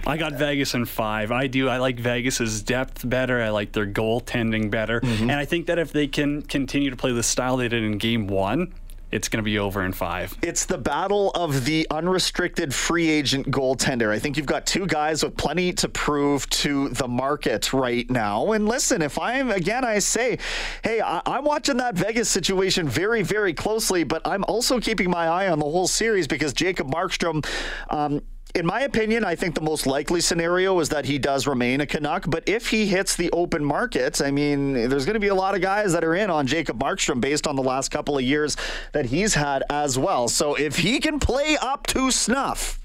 I 0.07 0.17
got 0.17 0.33
Vegas 0.33 0.73
in 0.73 0.85
five. 0.85 1.31
I 1.31 1.47
do. 1.47 1.69
I 1.69 1.77
like 1.77 1.99
Vegas's 1.99 2.63
depth 2.63 3.07
better. 3.07 3.41
I 3.41 3.49
like 3.49 3.73
their 3.73 3.85
goaltending 3.85 4.71
better, 4.71 5.01
mm-hmm. 5.01 5.29
and 5.29 5.33
I 5.33 5.45
think 5.45 5.67
that 5.67 5.77
if 5.77 5.91
they 5.91 6.07
can 6.07 6.41
continue 6.41 6.89
to 6.89 6.95
play 6.95 7.11
the 7.11 7.23
style 7.23 7.57
they 7.57 7.67
did 7.67 7.83
in 7.83 7.97
Game 7.97 8.27
One, 8.27 8.73
it's 9.11 9.27
going 9.29 9.37
to 9.37 9.43
be 9.43 9.57
over 9.59 9.83
in 9.83 9.91
five. 9.91 10.37
It's 10.41 10.65
the 10.65 10.77
battle 10.77 11.31
of 11.31 11.65
the 11.65 11.87
unrestricted 11.89 12.73
free 12.73 13.09
agent 13.09 13.49
goaltender. 13.49 14.09
I 14.09 14.19
think 14.19 14.37
you've 14.37 14.45
got 14.45 14.65
two 14.65 14.85
guys 14.85 15.23
with 15.23 15.35
plenty 15.37 15.73
to 15.73 15.89
prove 15.89 16.49
to 16.49 16.89
the 16.89 17.07
market 17.07 17.73
right 17.73 18.09
now. 18.09 18.51
And 18.51 18.67
listen, 18.67 19.01
if 19.01 19.17
I'm, 19.17 19.49
again, 19.51 19.83
I 19.83 19.99
say, 19.99 20.37
hey, 20.83 21.01
I, 21.01 21.21
am 21.25 21.45
watching 21.45 21.77
that 21.77 21.95
Vegas 21.95 22.29
situation 22.29 22.87
very, 22.87 23.23
very 23.23 23.53
closely, 23.53 24.03
but 24.03 24.21
I'm 24.25 24.43
also 24.45 24.79
keeping 24.79 25.09
my 25.09 25.27
eye 25.27 25.49
on 25.49 25.59
the 25.59 25.65
whole 25.65 25.87
series 25.87 26.27
because 26.27 26.53
Jacob 26.53 26.91
Markstrom, 26.91 27.45
um, 27.89 28.21
in 28.55 28.65
my 28.65 28.81
opinion, 28.81 29.23
I 29.23 29.35
think 29.35 29.53
the 29.53 29.61
most 29.61 29.85
likely 29.85 30.21
scenario 30.21 30.79
is 30.79 30.89
that 30.89 31.05
he 31.05 31.19
does 31.19 31.45
remain 31.45 31.81
a 31.81 31.85
Canuck. 31.85 32.25
But 32.27 32.47
if 32.49 32.69
he 32.69 32.87
hits 32.87 33.15
the 33.15 33.29
open 33.31 33.63
market, 33.63 34.21
I 34.21 34.31
mean, 34.31 34.89
there's 34.89 35.05
going 35.05 35.13
to 35.13 35.19
be 35.19 35.27
a 35.27 35.35
lot 35.35 35.55
of 35.55 35.61
guys 35.61 35.93
that 35.93 36.03
are 36.03 36.15
in 36.15 36.29
on 36.29 36.47
Jacob 36.47 36.79
Markstrom 36.79 37.21
based 37.21 37.45
on 37.45 37.55
the 37.55 37.63
last 37.63 37.89
couple 37.89 38.17
of 38.17 38.23
years 38.23 38.57
that 38.91 39.05
he's 39.05 39.35
had 39.35 39.63
as 39.69 39.99
well. 39.99 40.27
So 40.27 40.55
if 40.55 40.77
he 40.77 40.99
can 40.99 41.19
play 41.19 41.57
up 41.61 41.85
to 41.87 42.09
snuff, 42.09 42.79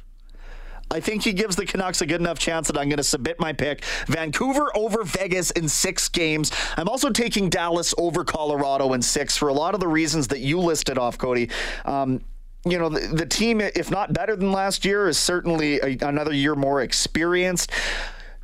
I 0.91 1.01
think 1.01 1.25
he 1.25 1.33
gives 1.33 1.57
the 1.57 1.65
Canucks 1.65 2.03
a 2.03 2.07
good 2.07 2.21
enough 2.21 2.39
chance 2.39 2.69
that 2.69 2.77
I'm 2.77 2.89
going 2.89 2.99
to 2.99 3.03
submit 3.03 3.41
my 3.41 3.53
pick. 3.53 3.85
Vancouver 4.07 4.71
over 4.77 5.03
Vegas 5.03 5.51
in 5.51 5.69
six 5.69 6.11
games. 6.11 6.53
I'm 6.77 6.89
also 6.89 7.11
taking 7.11 7.49
Dallas 7.49 7.95
over 7.97 8.23
Colorado 8.23 8.93
in 8.93 9.01
six 9.01 9.37
for 9.37 9.49
a 9.49 9.55
lot 9.55 9.75
of 9.75 9.81
the 9.81 9.89
reasons 9.89 10.29
that 10.29 10.41
you 10.41 10.61
listed 10.61 10.99
off, 10.99 11.17
Cody. 11.17 11.49
Um, 11.87 12.21
you 12.67 12.79
know, 12.79 12.89
the, 12.89 13.01
the, 13.09 13.27
team, 13.27 13.61
if 13.61 13.91
not 13.91 14.13
better 14.13 14.35
than 14.37 14.51
last 14.51 14.85
year, 14.85 15.07
is 15.09 15.19
certainly 15.19 15.81
a, 15.81 15.99
another 16.07 16.33
year 16.33 16.55
more 16.55 16.81
experienced. 16.81 17.71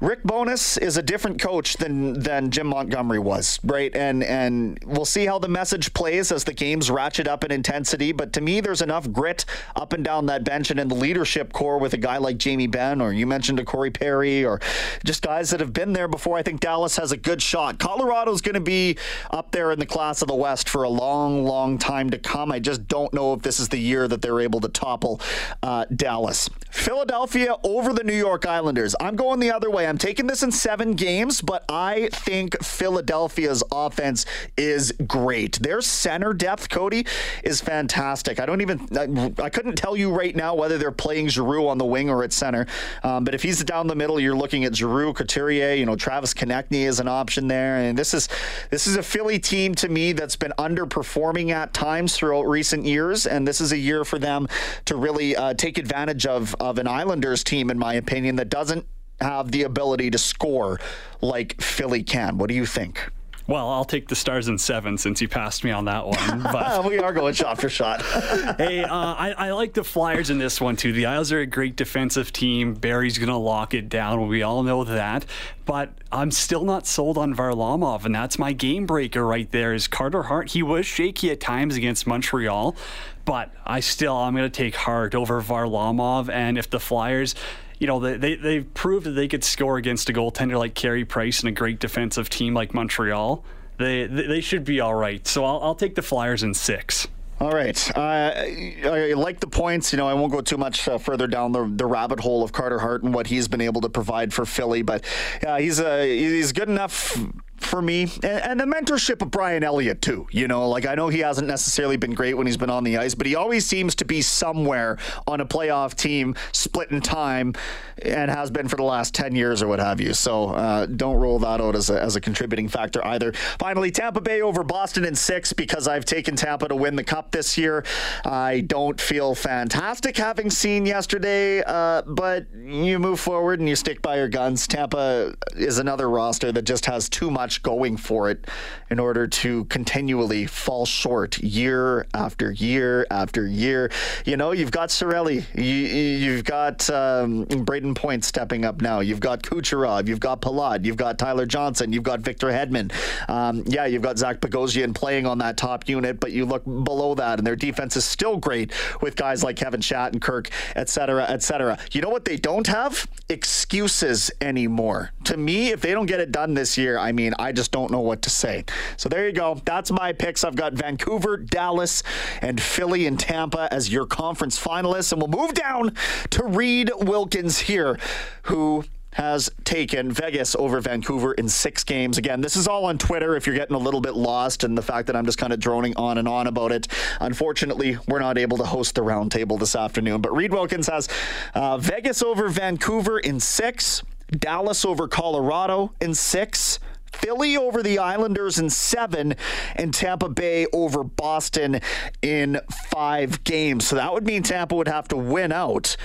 Rick 0.00 0.22
Bowness 0.24 0.78
is 0.78 0.96
a 0.96 1.02
different 1.02 1.38
coach 1.38 1.76
than 1.76 2.20
than 2.20 2.50
Jim 2.50 2.68
Montgomery 2.68 3.18
was, 3.18 3.60
right? 3.62 3.94
And 3.94 4.24
and 4.24 4.78
we'll 4.86 5.04
see 5.04 5.26
how 5.26 5.38
the 5.38 5.48
message 5.48 5.92
plays 5.92 6.32
as 6.32 6.44
the 6.44 6.54
games 6.54 6.90
ratchet 6.90 7.28
up 7.28 7.44
in 7.44 7.52
intensity. 7.52 8.12
But 8.12 8.32
to 8.32 8.40
me, 8.40 8.62
there's 8.62 8.80
enough 8.80 9.12
grit 9.12 9.44
up 9.76 9.92
and 9.92 10.02
down 10.02 10.24
that 10.26 10.42
bench 10.42 10.70
and 10.70 10.80
in 10.80 10.88
the 10.88 10.94
leadership 10.94 11.52
core 11.52 11.76
with 11.78 11.92
a 11.92 11.98
guy 11.98 12.16
like 12.16 12.38
Jamie 12.38 12.66
Benn, 12.66 13.02
or 13.02 13.12
you 13.12 13.26
mentioned 13.26 13.60
a 13.60 13.64
Corey 13.64 13.90
Perry, 13.90 14.42
or 14.42 14.58
just 15.04 15.20
guys 15.20 15.50
that 15.50 15.60
have 15.60 15.74
been 15.74 15.92
there 15.92 16.08
before. 16.08 16.38
I 16.38 16.42
think 16.42 16.60
Dallas 16.60 16.96
has 16.96 17.12
a 17.12 17.18
good 17.18 17.42
shot. 17.42 17.78
Colorado's 17.78 18.40
going 18.40 18.54
to 18.54 18.60
be 18.60 18.96
up 19.30 19.50
there 19.50 19.70
in 19.70 19.78
the 19.78 19.86
class 19.86 20.22
of 20.22 20.28
the 20.28 20.34
West 20.34 20.70
for 20.70 20.84
a 20.84 20.88
long, 20.88 21.44
long 21.44 21.76
time 21.76 22.08
to 22.08 22.18
come. 22.18 22.50
I 22.50 22.58
just 22.58 22.88
don't 22.88 23.12
know 23.12 23.34
if 23.34 23.42
this 23.42 23.60
is 23.60 23.68
the 23.68 23.78
year 23.78 24.08
that 24.08 24.22
they're 24.22 24.40
able 24.40 24.60
to 24.60 24.68
topple 24.68 25.20
uh, 25.62 25.84
Dallas. 25.94 26.48
Philadelphia 26.70 27.56
over 27.64 27.92
the 27.92 28.04
New 28.04 28.14
York 28.14 28.46
Islanders. 28.46 28.94
I'm 28.98 29.16
going 29.16 29.40
the 29.40 29.50
other 29.50 29.70
way. 29.70 29.89
I'm 29.90 29.98
taking 29.98 30.28
this 30.28 30.44
in 30.44 30.52
seven 30.52 30.92
games, 30.92 31.42
but 31.42 31.64
I 31.68 32.10
think 32.12 32.62
Philadelphia's 32.62 33.64
offense 33.72 34.24
is 34.56 34.92
great. 35.08 35.58
Their 35.58 35.82
center 35.82 36.32
depth, 36.32 36.68
Cody, 36.68 37.06
is 37.42 37.60
fantastic. 37.60 38.38
I 38.38 38.46
don't 38.46 38.60
even, 38.60 38.86
I, 38.96 39.32
I 39.42 39.50
couldn't 39.50 39.74
tell 39.74 39.96
you 39.96 40.14
right 40.14 40.34
now 40.36 40.54
whether 40.54 40.78
they're 40.78 40.92
playing 40.92 41.26
Giroux 41.26 41.66
on 41.66 41.78
the 41.78 41.84
wing 41.84 42.08
or 42.08 42.22
at 42.22 42.32
center. 42.32 42.68
Um, 43.02 43.24
but 43.24 43.34
if 43.34 43.42
he's 43.42 43.64
down 43.64 43.88
the 43.88 43.96
middle, 43.96 44.20
you're 44.20 44.36
looking 44.36 44.64
at 44.64 44.76
Giroux, 44.76 45.12
Couturier, 45.12 45.74
you 45.74 45.86
know, 45.86 45.96
Travis 45.96 46.34
Konecny 46.34 46.86
is 46.86 47.00
an 47.00 47.08
option 47.08 47.48
there. 47.48 47.78
And 47.78 47.98
this 47.98 48.14
is, 48.14 48.28
this 48.70 48.86
is 48.86 48.96
a 48.96 49.02
Philly 49.02 49.40
team 49.40 49.74
to 49.74 49.88
me 49.88 50.12
that's 50.12 50.36
been 50.36 50.52
underperforming 50.56 51.50
at 51.50 51.74
times 51.74 52.16
throughout 52.16 52.42
recent 52.42 52.84
years. 52.84 53.26
And 53.26 53.46
this 53.46 53.60
is 53.60 53.72
a 53.72 53.78
year 53.78 54.04
for 54.04 54.20
them 54.20 54.46
to 54.84 54.94
really 54.94 55.34
uh, 55.34 55.54
take 55.54 55.78
advantage 55.78 56.26
of, 56.26 56.54
of 56.60 56.78
an 56.78 56.86
Islanders 56.86 57.42
team, 57.42 57.70
in 57.70 57.78
my 57.78 57.94
opinion, 57.94 58.36
that 58.36 58.50
doesn't 58.50 58.86
have 59.20 59.50
the 59.50 59.64
ability 59.64 60.10
to 60.10 60.18
score 60.18 60.80
like 61.20 61.60
Philly 61.60 62.02
can. 62.02 62.38
What 62.38 62.48
do 62.48 62.54
you 62.54 62.66
think? 62.66 63.10
Well, 63.50 63.68
I'll 63.68 63.84
take 63.84 64.06
the 64.06 64.14
stars 64.14 64.46
in 64.46 64.58
seven 64.58 64.96
since 64.96 65.20
you 65.20 65.26
passed 65.26 65.64
me 65.64 65.72
on 65.72 65.86
that 65.86 66.06
one. 66.06 66.42
But 66.52 66.84
we 66.88 66.98
are 67.00 67.12
going 67.12 67.34
shot 67.34 67.60
for 67.60 67.68
shot. 67.68 68.00
hey, 68.58 68.84
uh, 68.84 68.94
I, 68.94 69.34
I, 69.36 69.50
like 69.52 69.72
the 69.74 69.82
Flyers 69.82 70.30
in 70.30 70.38
this 70.38 70.60
one 70.60 70.76
too. 70.76 70.92
The 70.92 71.06
Isles 71.06 71.32
are 71.32 71.40
a 71.40 71.46
great 71.46 71.74
defensive 71.74 72.32
team. 72.32 72.74
Barry's 72.74 73.18
going 73.18 73.28
to 73.28 73.36
lock 73.36 73.74
it 73.74 73.88
down. 73.88 74.28
We 74.28 74.44
all 74.44 74.62
know 74.62 74.84
that. 74.84 75.26
But 75.64 75.92
I'm 76.12 76.30
still 76.30 76.64
not 76.64 76.86
sold 76.86 77.18
on 77.18 77.34
Varlamov, 77.34 78.04
and 78.04 78.14
that's 78.14 78.38
my 78.38 78.52
game 78.52 78.86
breaker 78.86 79.26
right 79.26 79.50
there. 79.50 79.74
Is 79.74 79.88
Carter 79.88 80.24
Hart? 80.24 80.50
He 80.50 80.62
was 80.62 80.86
shaky 80.86 81.32
at 81.32 81.40
times 81.40 81.76
against 81.76 82.06
Montreal, 82.06 82.76
but 83.24 83.52
I 83.66 83.80
still 83.80 84.16
I'm 84.16 84.34
going 84.36 84.48
to 84.48 84.56
take 84.56 84.76
Hart 84.76 85.14
over 85.14 85.42
Varlamov. 85.42 86.28
And 86.28 86.56
if 86.56 86.70
the 86.70 86.80
Flyers 86.80 87.34
you 87.80 87.86
know, 87.86 87.98
they, 87.98 88.16
they, 88.16 88.36
they've 88.36 88.74
proved 88.74 89.06
that 89.06 89.12
they 89.12 89.26
could 89.26 89.42
score 89.42 89.78
against 89.78 90.08
a 90.08 90.12
goaltender 90.12 90.58
like 90.58 90.74
Carey 90.74 91.04
Price 91.04 91.40
and 91.40 91.48
a 91.48 91.52
great 91.52 91.80
defensive 91.80 92.30
team 92.30 92.54
like 92.54 92.72
Montreal. 92.72 93.42
They, 93.78 94.06
they 94.06 94.42
should 94.42 94.64
be 94.64 94.80
all 94.80 94.94
right. 94.94 95.26
So 95.26 95.44
I'll, 95.44 95.60
I'll 95.62 95.74
take 95.74 95.94
the 95.94 96.02
Flyers 96.02 96.42
in 96.42 96.52
six. 96.54 97.08
All 97.40 97.52
right. 97.52 97.96
Uh, 97.96 98.32
I 98.34 99.14
like 99.16 99.40
the 99.40 99.46
points. 99.46 99.94
You 99.94 99.96
know, 99.96 100.06
I 100.06 100.12
won't 100.12 100.30
go 100.30 100.42
too 100.42 100.58
much 100.58 100.86
uh, 100.86 100.98
further 100.98 101.26
down 101.26 101.52
the, 101.52 101.64
the 101.74 101.86
rabbit 101.86 102.20
hole 102.20 102.44
of 102.44 102.52
Carter 102.52 102.78
Hart 102.78 103.02
and 103.02 103.14
what 103.14 103.28
he's 103.28 103.48
been 103.48 103.62
able 103.62 103.80
to 103.80 103.88
provide 103.88 104.34
for 104.34 104.44
Philly, 104.44 104.82
but 104.82 105.02
yeah, 105.42 105.58
he's 105.58 105.80
uh, 105.80 106.02
he's 106.02 106.52
good 106.52 106.68
enough 106.68 107.16
for 107.64 107.80
me, 107.82 108.02
and, 108.22 108.24
and, 108.24 108.60
the 108.60 108.64
mentorship 108.64 109.22
of 109.22 109.30
Brian 109.30 109.62
Elliott 109.62 110.02
too. 110.02 110.26
You 110.30 110.48
know, 110.48 110.68
like 110.68 110.86
I 110.86 110.94
know 110.94 111.08
he 111.08 111.20
hasn't 111.20 111.46
necessarily 111.46 111.96
been 111.96 112.14
great 112.14 112.34
when 112.34 112.46
he's 112.46 112.56
been 112.56 112.70
on 112.70 112.84
the 112.84 112.98
ice, 112.98 113.14
but 113.14 113.26
he 113.26 113.34
always 113.34 113.66
seems 113.66 113.94
to 113.96 114.04
be 114.04 114.22
somewhere 114.22 114.98
on 115.26 115.40
a 115.40 115.46
playoff 115.46 115.94
team, 115.94 116.34
splitting 116.52 117.00
time, 117.00 117.54
and 118.02 118.30
has 118.30 118.50
been 118.50 118.68
for 118.68 118.76
the 118.76 118.82
last 118.82 119.14
ten 119.14 119.34
years 119.34 119.62
or 119.62 119.68
what 119.68 119.78
have 119.78 120.00
you. 120.00 120.14
So 120.14 120.50
uh, 120.50 120.86
don't 120.86 121.16
roll 121.16 121.38
that 121.40 121.60
out 121.60 121.76
as 121.76 121.90
a, 121.90 122.00
as 122.00 122.16
a 122.16 122.20
contributing 122.20 122.68
factor 122.68 123.04
either. 123.06 123.32
Finally, 123.58 123.90
Tampa 123.90 124.20
Bay 124.20 124.40
over 124.40 124.64
Boston 124.64 125.04
in 125.04 125.14
six 125.14 125.52
because 125.52 125.86
I've 125.88 126.04
taken 126.04 126.36
Tampa 126.36 126.68
to 126.68 126.76
win 126.76 126.96
the 126.96 127.04
cup 127.04 127.30
this 127.30 127.56
year. 127.58 127.84
I 128.24 128.60
don't 128.60 129.00
feel 129.00 129.34
fantastic 129.34 130.16
having 130.16 130.50
seen 130.50 130.86
yesterday, 130.86 131.62
uh, 131.66 132.02
but 132.02 132.46
you 132.54 132.98
move 132.98 133.20
forward 133.20 133.60
and 133.60 133.68
you 133.68 133.76
stick 133.76 134.02
by 134.02 134.16
your 134.16 134.28
guns. 134.28 134.66
Tampa 134.66 135.34
is 135.56 135.78
another 135.78 136.08
roster 136.08 136.52
that 136.52 136.62
just 136.62 136.86
has 136.86 137.08
too 137.08 137.30
much 137.30 137.49
much 137.50 137.62
going 137.64 137.96
for 137.96 138.30
it 138.30 138.46
in 138.90 139.00
order 139.00 139.26
to 139.26 139.64
continually 139.64 140.46
fall 140.46 140.86
short 140.86 141.38
year 141.38 142.06
after 142.14 142.52
year 142.52 143.04
after 143.10 143.44
year. 143.44 143.90
You 144.24 144.36
know, 144.36 144.52
you've 144.52 144.70
got 144.70 144.90
Cirelli, 144.90 145.42
you, 145.56 146.36
have 146.36 146.44
got 146.44 146.88
um, 146.90 147.46
Brayden 147.46 147.96
Point 147.96 148.24
stepping 148.24 148.64
up 148.64 148.80
now. 148.80 149.00
You've 149.00 149.18
got 149.18 149.42
Kucherov, 149.42 150.06
you've 150.06 150.20
got 150.20 150.40
Palat, 150.40 150.84
you've 150.84 150.96
got 150.96 151.18
Tyler 151.18 151.44
Johnson, 151.44 151.92
you've 151.92 152.04
got 152.04 152.20
Victor 152.20 152.48
Hedman. 152.48 152.92
Um, 153.28 153.64
yeah, 153.66 153.86
you've 153.86 154.02
got 154.02 154.16
Zach 154.16 154.40
Bogosian 154.40 154.94
playing 154.94 155.26
on 155.26 155.38
that 155.38 155.56
top 155.56 155.88
unit, 155.88 156.20
but 156.20 156.30
you 156.30 156.44
look 156.44 156.64
below 156.64 157.16
that, 157.16 157.38
and 157.38 157.46
their 157.46 157.56
defense 157.56 157.96
is 157.96 158.04
still 158.04 158.36
great 158.36 158.72
with 159.00 159.16
guys 159.16 159.42
like 159.42 159.56
Kevin 159.56 159.80
Shattenkirk, 159.80 160.50
et 160.76 160.88
cetera, 160.88 161.24
et 161.28 161.42
cetera. 161.42 161.78
You 161.90 162.00
know 162.00 162.10
what 162.10 162.24
they 162.24 162.36
don't 162.36 162.68
have? 162.68 163.08
Excuses 163.28 164.30
anymore. 164.40 165.10
To 165.24 165.36
me, 165.36 165.70
if 165.70 165.80
they 165.80 165.92
don't 165.92 166.06
get 166.06 166.20
it 166.20 166.30
done 166.30 166.54
this 166.54 166.78
year, 166.78 166.98
I 166.98 167.12
mean, 167.12 167.34
I 167.40 167.52
just 167.52 167.72
don't 167.72 167.90
know 167.90 168.00
what 168.00 168.22
to 168.22 168.30
say. 168.30 168.64
So 168.96 169.08
there 169.08 169.26
you 169.26 169.32
go. 169.32 169.60
That's 169.64 169.90
my 169.90 170.12
picks. 170.12 170.44
I've 170.44 170.56
got 170.56 170.74
Vancouver, 170.74 171.38
Dallas, 171.38 172.02
and 172.42 172.60
Philly 172.60 173.06
and 173.06 173.18
Tampa 173.18 173.66
as 173.72 173.90
your 173.90 174.06
conference 174.06 174.62
finalists. 174.62 175.12
And 175.12 175.22
we'll 175.22 175.46
move 175.46 175.54
down 175.54 175.94
to 176.30 176.44
Reed 176.44 176.90
Wilkins 176.98 177.60
here, 177.60 177.98
who 178.42 178.84
has 179.14 179.50
taken 179.64 180.12
Vegas 180.12 180.54
over 180.54 180.80
Vancouver 180.80 181.32
in 181.34 181.48
six 181.48 181.82
games. 181.82 182.16
Again, 182.16 182.40
this 182.40 182.56
is 182.56 182.68
all 182.68 182.84
on 182.84 182.96
Twitter 182.96 183.34
if 183.34 183.46
you're 183.46 183.56
getting 183.56 183.74
a 183.74 183.78
little 183.78 184.00
bit 184.00 184.14
lost 184.14 184.62
and 184.62 184.78
the 184.78 184.82
fact 184.82 185.08
that 185.08 185.16
I'm 185.16 185.26
just 185.26 185.38
kind 185.38 185.52
of 185.52 185.58
droning 185.58 185.96
on 185.96 186.18
and 186.18 186.28
on 186.28 186.46
about 186.46 186.72
it. 186.72 186.88
Unfortunately, 187.20 187.98
we're 188.06 188.20
not 188.20 188.38
able 188.38 188.56
to 188.58 188.64
host 188.64 188.94
the 188.94 189.00
roundtable 189.00 189.58
this 189.58 189.74
afternoon. 189.74 190.20
But 190.20 190.34
Reed 190.36 190.52
Wilkins 190.52 190.86
has 190.86 191.08
uh, 191.54 191.78
Vegas 191.78 192.22
over 192.22 192.48
Vancouver 192.48 193.18
in 193.18 193.40
six, 193.40 194.02
Dallas 194.30 194.84
over 194.84 195.08
Colorado 195.08 195.92
in 196.00 196.14
six. 196.14 196.78
Philly 197.12 197.56
over 197.56 197.82
the 197.82 197.98
Islanders 197.98 198.58
in 198.58 198.70
seven, 198.70 199.34
and 199.76 199.92
Tampa 199.92 200.28
Bay 200.28 200.66
over 200.72 201.04
Boston 201.04 201.80
in 202.22 202.60
five 202.90 203.44
games. 203.44 203.86
So 203.86 203.96
that 203.96 204.12
would 204.12 204.26
mean 204.26 204.42
Tampa 204.42 204.74
would 204.74 204.88
have 204.88 205.08
to 205.08 205.16
win 205.16 205.52
out 205.52 205.96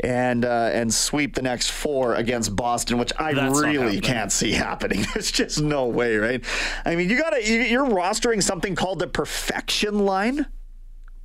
and 0.00 0.44
uh, 0.44 0.70
and 0.72 0.92
sweep 0.92 1.34
the 1.34 1.42
next 1.42 1.70
four 1.70 2.14
against 2.14 2.54
Boston, 2.54 2.98
which 2.98 3.12
I 3.18 3.32
That's 3.32 3.60
really 3.60 4.00
can't 4.00 4.30
see 4.30 4.52
happening. 4.52 5.04
There's 5.14 5.30
just 5.30 5.60
no 5.60 5.86
way, 5.86 6.16
right? 6.16 6.44
I 6.84 6.96
mean, 6.96 7.10
you 7.10 7.18
gotta 7.18 7.42
you're 7.44 7.86
rostering 7.86 8.42
something 8.42 8.74
called 8.74 9.00
the 9.00 9.08
perfection 9.08 10.00
line. 10.00 10.46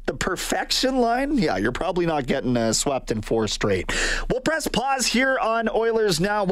The 0.06 0.14
perfection 0.14 0.98
line? 0.98 1.38
Yeah, 1.38 1.56
you're 1.56 1.72
probably 1.72 2.06
not 2.06 2.28
getting 2.28 2.58
uh, 2.58 2.74
swept 2.74 3.10
in 3.10 3.22
four 3.22 3.48
straight. 3.48 3.94
We'll 4.30 4.42
press 4.42 4.68
pause 4.68 5.06
here 5.08 5.40
on 5.40 5.70
Oilers 5.70 6.20
Now. 6.20 6.50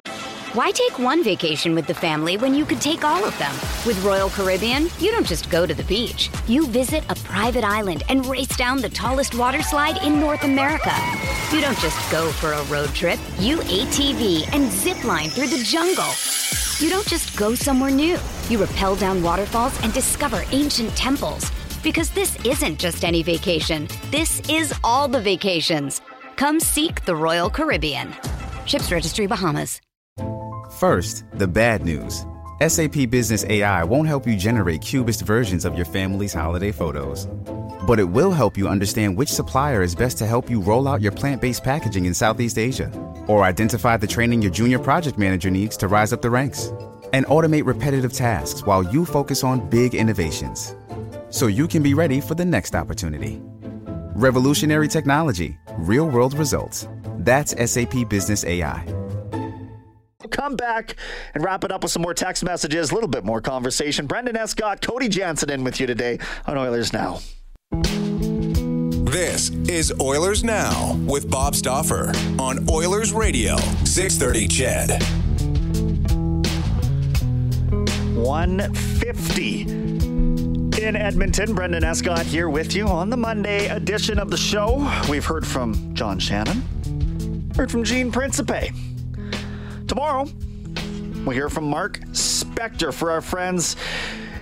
Why 0.53 0.72
take 0.72 0.98
one 1.00 1.22
vacation 1.22 1.75
with 1.75 1.86
the 1.86 1.93
family 1.93 2.38
when 2.38 2.53
you 2.53 2.65
could 2.65 2.79
take 2.79 3.03
all 3.03 3.24
of 3.25 3.38
them? 3.39 3.53
With 3.86 4.01
Royal 4.05 4.29
Caribbean, 4.29 4.88
you 5.00 5.12
don't 5.12 5.27
just 5.27 5.50
go 5.50 5.65
to 5.65 5.74
the 5.74 5.84
beach. 5.84 6.29
You 6.48 6.65
visit 6.67 7.03
a 7.10 7.15
private 7.15 7.65
island 7.65 8.03
and 8.08 8.25
race 8.25 8.55
down 8.55 8.81
the 8.81 8.89
tallest 8.89 9.36
water 9.36 9.62
slide 9.62 10.01
in 10.03 10.20
North 10.20 10.43
America. 10.43 10.93
You 11.51 11.60
don't 11.60 11.79
just 11.79 12.12
go 12.12 12.31
for 12.31 12.53
a 12.53 12.63
road 12.65 12.89
trip. 12.89 13.20
You 13.38 13.58
ATV 13.58 14.48
and 14.53 14.72
zip 14.72 15.03
line 15.03 15.29
through 15.29 15.48
the 15.48 15.63
jungle. 15.63 16.12
You 16.79 16.89
don't 16.89 17.08
just 17.08 17.38
go 17.38 17.53
somewhere 17.53 17.91
new. 17.91 18.17
You 18.50 18.63
rappel 18.63 18.96
down 18.96 19.22
waterfalls 19.22 19.77
and 19.84 19.93
discover 19.93 20.43
ancient 20.51 20.96
temples. 20.96 21.51
Because 21.83 22.11
this 22.11 22.38
isn't 22.45 22.79
just 22.79 23.03
any 23.03 23.23
vacation. 23.23 23.88
This 24.11 24.39
is 24.50 24.73
all 24.83 25.07
the 25.07 25.21
vacations. 25.21 26.01
Come 26.35 26.59
seek 26.59 27.05
the 27.05 27.15
Royal 27.15 27.50
Caribbean. 27.50 28.13
Ships 28.65 28.91
Registry 28.91 29.27
Bahamas. 29.27 29.81
First, 30.77 31.25
the 31.33 31.47
bad 31.47 31.83
news. 31.83 32.25
SAP 32.65 33.09
Business 33.09 33.43
AI 33.45 33.83
won't 33.83 34.07
help 34.07 34.27
you 34.27 34.35
generate 34.35 34.81
cubist 34.81 35.23
versions 35.23 35.65
of 35.65 35.75
your 35.75 35.85
family's 35.85 36.33
holiday 36.33 36.71
photos. 36.71 37.27
But 37.88 38.00
it 38.00 38.03
will 38.03 38.31
help 38.31 38.57
you 38.57 38.67
understand 38.67 39.17
which 39.17 39.29
supplier 39.29 39.81
is 39.81 39.96
best 39.96 40.17
to 40.20 40.27
help 40.27 40.50
you 40.50 40.61
roll 40.61 40.87
out 40.87 41.01
your 41.01 41.11
plant 41.11 41.41
based 41.41 41.63
packaging 41.63 42.05
in 42.05 42.13
Southeast 42.13 42.59
Asia, 42.59 42.91
or 43.27 43.44
identify 43.44 43.98
the 43.98 44.05
training 44.05 44.41
your 44.44 44.51
junior 44.51 44.77
project 44.77 45.17
manager 45.17 45.50
needs 45.50 45.75
to 45.77 45.87
rise 45.87 46.13
up 46.13 46.22
the 46.22 46.29
ranks, 46.29 46.72
and 47.13 47.25
automate 47.25 47.65
repetitive 47.65 48.13
tasks 48.13 48.63
while 48.65 48.83
you 48.83 49.05
focus 49.05 49.44
on 49.44 49.67
big 49.70 49.96
innovations. 49.96 50.75
So 51.31 51.48
you 51.48 51.67
can 51.67 51.81
be 51.81 51.94
ready 51.94 52.22
for 52.22 52.35
the 52.35 52.46
next 52.46 52.75
opportunity. 52.75 53.41
Revolutionary 54.15 54.87
technology, 54.87 55.57
real 55.79 56.07
world 56.07 56.37
results. 56.37 56.87
That's 57.20 57.55
SAP 57.72 58.07
Business 58.09 58.46
AI 58.46 58.85
come 60.31 60.55
back 60.55 60.96
and 61.35 61.44
wrap 61.44 61.63
it 61.63 61.72
up 61.72 61.83
with 61.83 61.91
some 61.91 62.01
more 62.01 62.15
text 62.15 62.44
messages, 62.44 62.89
a 62.89 62.96
little 62.96 63.09
bit 63.09 63.24
more 63.24 63.41
conversation. 63.41 64.07
Brendan 64.07 64.35
Escott, 64.35 64.81
Cody 64.81 65.07
Jansen 65.07 65.51
in 65.51 65.63
with 65.63 65.79
you 65.79 65.85
today 65.85 66.17
on 66.48 66.57
Oilers 66.57 66.91
Now. 66.94 67.20
This 69.11 69.50
is 69.70 69.94
Oilers 70.00 70.44
Now 70.44 70.96
with 71.05 71.29
Bob 71.29 71.53
Stauffer 71.53 72.11
on 72.39 72.67
Oilers 72.70 73.13
Radio, 73.13 73.57
630 73.83 74.48
CHED. 74.48 75.03
150 78.15 79.90
in 80.83 80.96
Edmonton. 80.96 81.53
Brendan 81.53 81.83
Escott 81.83 82.25
here 82.25 82.50
with 82.50 82.75
you 82.75 82.87
on 82.87 83.09
the 83.09 83.17
Monday 83.17 83.67
edition 83.67 84.17
of 84.17 84.31
the 84.31 84.37
show. 84.37 84.77
We've 85.09 85.25
heard 85.25 85.46
from 85.46 85.94
John 85.94 86.17
Shannon, 86.17 87.51
heard 87.55 87.70
from 87.70 87.83
Gene 87.83 88.11
Principe. 88.11 88.72
Tomorrow, 89.87 90.27
we'll 91.24 91.35
hear 91.35 91.50
from 91.50 91.65
Mark 91.65 92.00
Spector 92.11 92.94
for 92.94 93.11
our 93.11 93.22
friends 93.22 93.75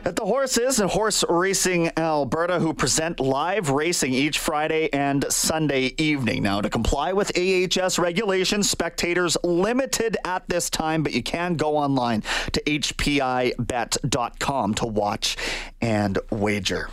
at 0.09 0.15
the 0.15 0.25
Horses 0.25 0.79
and 0.79 0.89
Horse 0.89 1.23
Racing 1.29 1.91
Alberta, 1.95 2.59
who 2.59 2.73
present 2.73 3.19
live 3.19 3.69
racing 3.69 4.11
each 4.11 4.39
Friday 4.39 4.89
and 4.91 5.23
Sunday 5.31 5.93
evening. 5.99 6.41
Now, 6.41 6.61
to 6.61 6.69
comply 6.69 7.13
with 7.13 7.31
AHS 7.37 7.99
regulations, 7.99 8.67
spectators 8.67 9.37
limited 9.43 10.17
at 10.25 10.49
this 10.49 10.71
time, 10.71 11.03
but 11.03 11.13
you 11.13 11.21
can 11.21 11.53
go 11.57 11.77
online 11.77 12.23
to 12.53 12.61
hpibet.com 12.63 13.13
to 14.73 14.85
watch 14.87 15.37
and 15.79 16.17
wager. 16.31 16.89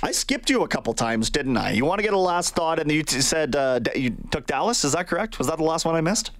I 0.00 0.12
skipped 0.12 0.50
you 0.50 0.62
a 0.62 0.68
couple 0.68 0.94
times, 0.94 1.30
didn't 1.30 1.56
I? 1.56 1.72
You 1.72 1.84
want 1.84 1.98
to 1.98 2.04
get 2.04 2.14
a 2.14 2.18
last 2.18 2.54
thought, 2.54 2.78
and 2.78 2.92
you 2.92 3.02
said 3.04 3.56
uh, 3.56 3.80
you 3.96 4.14
took 4.30 4.46
Dallas. 4.46 4.84
Is 4.84 4.92
that 4.92 5.08
correct? 5.08 5.38
Was 5.38 5.48
that 5.48 5.58
the 5.58 5.64
last 5.64 5.84
one 5.84 5.96
I 5.96 6.00
missed? 6.00 6.30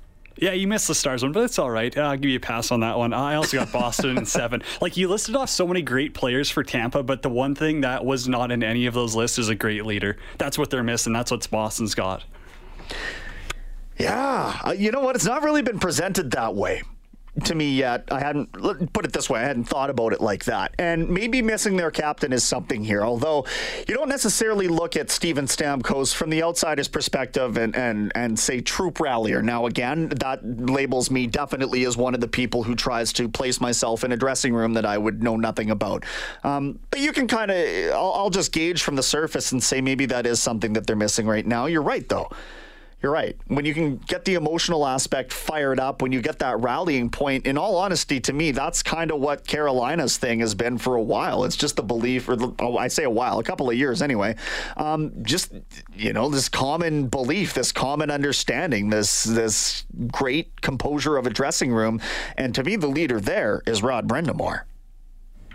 Yeah, 0.40 0.52
you 0.52 0.66
missed 0.66 0.88
the 0.88 0.94
Stars 0.94 1.22
one, 1.22 1.32
but 1.32 1.44
it's 1.44 1.58
all 1.58 1.70
right. 1.70 1.96
I'll 1.96 2.16
give 2.16 2.30
you 2.30 2.38
a 2.38 2.40
pass 2.40 2.70
on 2.70 2.80
that 2.80 2.96
one. 2.96 3.12
I 3.12 3.34
also 3.34 3.58
got 3.58 3.70
Boston 3.70 4.16
in 4.16 4.26
seven. 4.26 4.62
Like 4.80 4.96
you 4.96 5.08
listed 5.08 5.36
off 5.36 5.50
so 5.50 5.66
many 5.66 5.82
great 5.82 6.14
players 6.14 6.48
for 6.48 6.62
Tampa, 6.62 7.02
but 7.02 7.20
the 7.20 7.28
one 7.28 7.54
thing 7.54 7.82
that 7.82 8.04
was 8.04 8.26
not 8.26 8.50
in 8.50 8.62
any 8.62 8.86
of 8.86 8.94
those 8.94 9.14
lists 9.14 9.38
is 9.38 9.50
a 9.50 9.54
great 9.54 9.84
leader. 9.84 10.16
That's 10.38 10.56
what 10.56 10.70
they're 10.70 10.82
missing. 10.82 11.12
That's 11.12 11.30
what 11.30 11.48
Boston's 11.50 11.94
got. 11.94 12.24
Yeah, 13.98 14.58
uh, 14.64 14.70
you 14.72 14.90
know 14.90 15.00
what? 15.00 15.16
It's 15.16 15.26
not 15.26 15.42
really 15.42 15.60
been 15.60 15.78
presented 15.78 16.30
that 16.30 16.54
way 16.54 16.82
to 17.46 17.54
me 17.54 17.74
yet. 17.74 18.04
I 18.10 18.20
hadn't 18.20 18.52
put 18.92 19.04
it 19.04 19.12
this 19.12 19.28
way. 19.28 19.40
I 19.40 19.44
hadn't 19.44 19.64
thought 19.64 19.90
about 19.90 20.12
it 20.12 20.20
like 20.20 20.44
that. 20.44 20.74
And 20.78 21.08
maybe 21.08 21.42
missing 21.42 21.76
their 21.76 21.90
captain 21.90 22.32
is 22.32 22.44
something 22.44 22.84
here. 22.84 23.02
Although 23.02 23.46
you 23.88 23.94
don't 23.94 24.08
necessarily 24.08 24.68
look 24.68 24.96
at 24.96 25.10
Steven 25.10 25.46
Stamkos 25.46 26.14
from 26.14 26.30
the 26.30 26.42
outsider's 26.42 26.88
perspective 26.88 27.56
and 27.56 27.74
and 27.76 28.12
and 28.14 28.38
say 28.38 28.60
troop 28.60 29.00
rallier. 29.00 29.42
Now 29.42 29.66
again, 29.66 30.08
that 30.08 30.40
labels 30.42 31.10
me 31.10 31.26
definitely 31.26 31.84
as 31.84 31.96
one 31.96 32.14
of 32.14 32.20
the 32.20 32.28
people 32.28 32.62
who 32.62 32.74
tries 32.74 33.12
to 33.14 33.28
place 33.28 33.60
myself 33.60 34.04
in 34.04 34.12
a 34.12 34.16
dressing 34.16 34.54
room 34.54 34.74
that 34.74 34.86
I 34.86 34.98
would 34.98 35.22
know 35.22 35.36
nothing 35.36 35.70
about. 35.70 36.04
Um, 36.44 36.78
but 36.90 37.00
you 37.00 37.12
can 37.12 37.26
kind 37.26 37.50
of 37.50 37.94
I'll, 37.94 38.12
I'll 38.14 38.30
just 38.30 38.52
gauge 38.52 38.82
from 38.82 38.96
the 38.96 39.02
surface 39.02 39.52
and 39.52 39.62
say 39.62 39.80
maybe 39.80 40.06
that 40.06 40.26
is 40.26 40.40
something 40.40 40.72
that 40.74 40.86
they're 40.86 40.96
missing 40.96 41.26
right 41.26 41.46
now. 41.46 41.66
You're 41.66 41.82
right 41.82 42.08
though 42.08 42.28
you're 43.02 43.12
right. 43.12 43.36
When 43.46 43.64
you 43.64 43.72
can 43.72 43.96
get 43.96 44.26
the 44.26 44.34
emotional 44.34 44.86
aspect 44.86 45.32
fired 45.32 45.80
up, 45.80 46.02
when 46.02 46.12
you 46.12 46.20
get 46.20 46.38
that 46.40 46.60
rallying 46.60 47.08
point, 47.08 47.46
in 47.46 47.56
all 47.56 47.76
honesty, 47.76 48.20
to 48.20 48.32
me, 48.32 48.50
that's 48.50 48.82
kind 48.82 49.10
of 49.10 49.20
what 49.20 49.46
Carolina's 49.46 50.18
thing 50.18 50.40
has 50.40 50.54
been 50.54 50.76
for 50.76 50.96
a 50.96 51.02
while. 51.02 51.44
It's 51.44 51.56
just 51.56 51.76
the 51.76 51.82
belief, 51.82 52.28
or 52.28 52.36
the, 52.36 52.54
oh, 52.58 52.76
I 52.76 52.88
say 52.88 53.04
a 53.04 53.10
while, 53.10 53.38
a 53.38 53.42
couple 53.42 53.70
of 53.70 53.76
years 53.76 54.02
anyway. 54.02 54.36
Um, 54.76 55.12
just 55.22 55.52
you 55.94 56.12
know, 56.12 56.28
this 56.28 56.48
common 56.50 57.06
belief, 57.06 57.54
this 57.54 57.72
common 57.72 58.10
understanding, 58.10 58.90
this 58.90 59.24
this 59.24 59.86
great 60.08 60.60
composure 60.60 61.16
of 61.16 61.26
a 61.26 61.30
dressing 61.30 61.72
room, 61.72 62.00
and 62.36 62.54
to 62.54 62.62
me, 62.62 62.76
the 62.76 62.88
leader 62.88 63.18
there 63.18 63.62
is 63.66 63.82
Rod 63.82 64.06
Brind'Amour. 64.06 64.62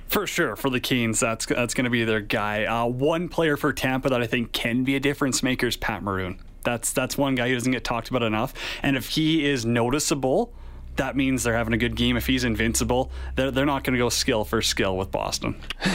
For 0.08 0.25
sure, 0.25 0.55
for 0.55 0.69
the 0.69 0.79
Canes, 0.79 1.19
that's 1.19 1.45
that's 1.45 1.73
going 1.75 1.86
to 1.86 1.89
be 1.91 2.03
their 2.03 2.21
guy. 2.21 2.65
Uh, 2.65 2.86
one 2.86 3.29
player 3.29 3.58
for 3.58 3.71
Tampa 3.71 4.10
that 4.10 4.21
I 4.21 4.27
think 4.27 4.51
can 4.51 4.84
be 4.84 4.95
a 4.95 4.99
difference 4.99 5.43
maker 5.43 5.67
is 5.67 5.77
Pat 5.77 6.01
Maroon. 6.01 6.39
That's 6.65 6.91
that's 6.91 7.17
one 7.17 7.36
guy 7.36 7.47
who 7.47 7.54
doesn't 7.54 7.71
get 7.71 7.84
talked 7.84 8.10
about 8.10 8.23
enough. 8.23 8.54
And 8.84 8.97
if 8.97 9.10
he 9.10 9.45
is 9.45 9.65
noticeable, 9.65 10.54
that 10.97 11.15
means 11.15 11.43
they're 11.43 11.56
having 11.56 11.73
a 11.73 11.78
good 11.78 11.95
game. 11.95 12.17
If 12.17 12.25
he's 12.25 12.43
invincible, 12.43 13.12
they're, 13.36 13.51
they're 13.51 13.65
not 13.65 13.84
going 13.84 13.93
to 13.93 13.99
go 13.99 14.10
skill 14.10 14.45
for 14.45 14.62
skill 14.62 14.97
with 14.97 15.12
Boston. 15.12 15.56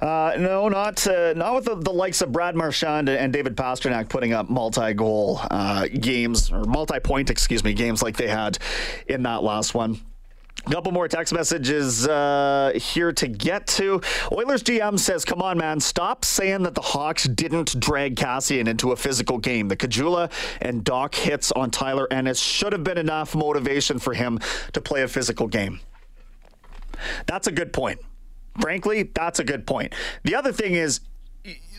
uh, 0.00 0.34
no, 0.38 0.68
not 0.68 1.06
uh, 1.06 1.32
not 1.34 1.54
with 1.54 1.64
the, 1.66 1.76
the, 1.76 1.92
likes 1.92 2.20
of 2.20 2.32
Brad 2.32 2.56
Marchand 2.56 3.08
and 3.08 3.32
David 3.32 3.56
Pastrnak 3.56 4.08
putting 4.08 4.32
up 4.32 4.50
multi-goal 4.50 5.40
uh, 5.50 5.88
games 5.88 6.50
or 6.50 6.64
multi-point, 6.64 7.30
excuse 7.30 7.62
me, 7.62 7.72
games 7.72 8.02
like 8.02 8.16
they 8.16 8.28
had 8.28 8.58
in 9.06 9.22
that 9.22 9.42
last 9.42 9.74
one. 9.74 10.00
Couple 10.70 10.92
more 10.92 11.08
text 11.08 11.32
messages 11.34 12.08
uh, 12.08 12.72
here 12.74 13.12
to 13.12 13.28
get 13.28 13.66
to. 13.66 14.00
Oilers 14.32 14.62
GM 14.62 14.98
says, 14.98 15.24
Come 15.24 15.42
on, 15.42 15.58
man, 15.58 15.78
stop 15.78 16.24
saying 16.24 16.62
that 16.62 16.74
the 16.74 16.80
Hawks 16.80 17.24
didn't 17.24 17.78
drag 17.78 18.16
Kassian 18.16 18.66
into 18.66 18.92
a 18.92 18.96
physical 18.96 19.38
game. 19.38 19.68
The 19.68 19.76
Caggiula 19.76 20.32
and 20.62 20.82
Dach 20.84 21.14
hits 21.14 21.52
on 21.52 21.70
Tyler 21.70 22.08
Ennis 22.10 22.40
should 22.40 22.72
have 22.72 22.82
been 22.82 22.98
enough 22.98 23.34
motivation 23.34 23.98
for 23.98 24.14
him 24.14 24.40
to 24.72 24.80
play 24.80 25.02
a 25.02 25.08
physical 25.08 25.46
game. 25.46 25.80
That's 27.26 27.46
a 27.46 27.52
good 27.52 27.72
point. 27.72 28.00
Frankly, 28.60 29.02
that's 29.14 29.40
a 29.40 29.44
good 29.44 29.66
point. 29.66 29.94
The 30.22 30.34
other 30.34 30.52
thing 30.52 30.74
is, 30.74 31.00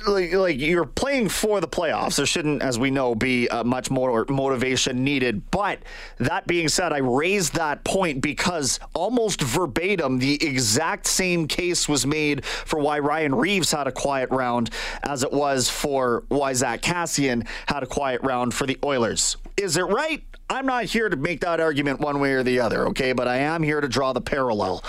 like, 0.07 0.33
like 0.33 0.59
you're 0.59 0.85
playing 0.85 1.29
for 1.29 1.61
the 1.61 1.67
playoffs. 1.67 2.17
There 2.17 2.25
shouldn't, 2.25 2.61
as 2.61 2.77
we 2.77 2.91
know, 2.91 3.15
be 3.15 3.49
uh, 3.49 3.63
much 3.63 3.89
more 3.89 4.25
motivation 4.29 5.03
needed. 5.03 5.49
But 5.51 5.79
that 6.17 6.47
being 6.47 6.67
said, 6.67 6.93
I 6.93 6.97
raised 6.97 7.55
that 7.55 7.83
point 7.83 8.21
because 8.21 8.79
almost 8.93 9.41
verbatim, 9.41 10.19
the 10.19 10.43
exact 10.45 11.07
same 11.07 11.47
case 11.47 11.89
was 11.89 12.05
made 12.05 12.45
for 12.45 12.79
why 12.79 12.99
Ryan 12.99 13.35
Reaves 13.35 13.71
had 13.71 13.87
a 13.87 13.91
quiet 13.91 14.29
round 14.31 14.69
as 15.03 15.23
it 15.23 15.31
was 15.31 15.69
for 15.69 16.23
why 16.29 16.53
Zack 16.53 16.81
Kassian 16.81 17.47
had 17.67 17.83
a 17.83 17.87
quiet 17.87 18.21
round 18.21 18.53
for 18.53 18.65
the 18.65 18.77
Oilers. 18.83 19.37
Is 19.57 19.77
it 19.77 19.83
right? 19.83 20.23
I'm 20.49 20.65
not 20.65 20.85
here 20.85 21.09
to 21.09 21.15
make 21.15 21.41
that 21.41 21.59
argument 21.59 21.99
one 21.99 22.19
way 22.19 22.33
or 22.33 22.43
the 22.43 22.59
other, 22.59 22.87
okay? 22.89 23.13
But 23.13 23.27
I 23.27 23.37
am 23.37 23.63
here 23.63 23.81
to 23.81 23.87
draw 23.87 24.13
the 24.13 24.21
parallel 24.21 24.83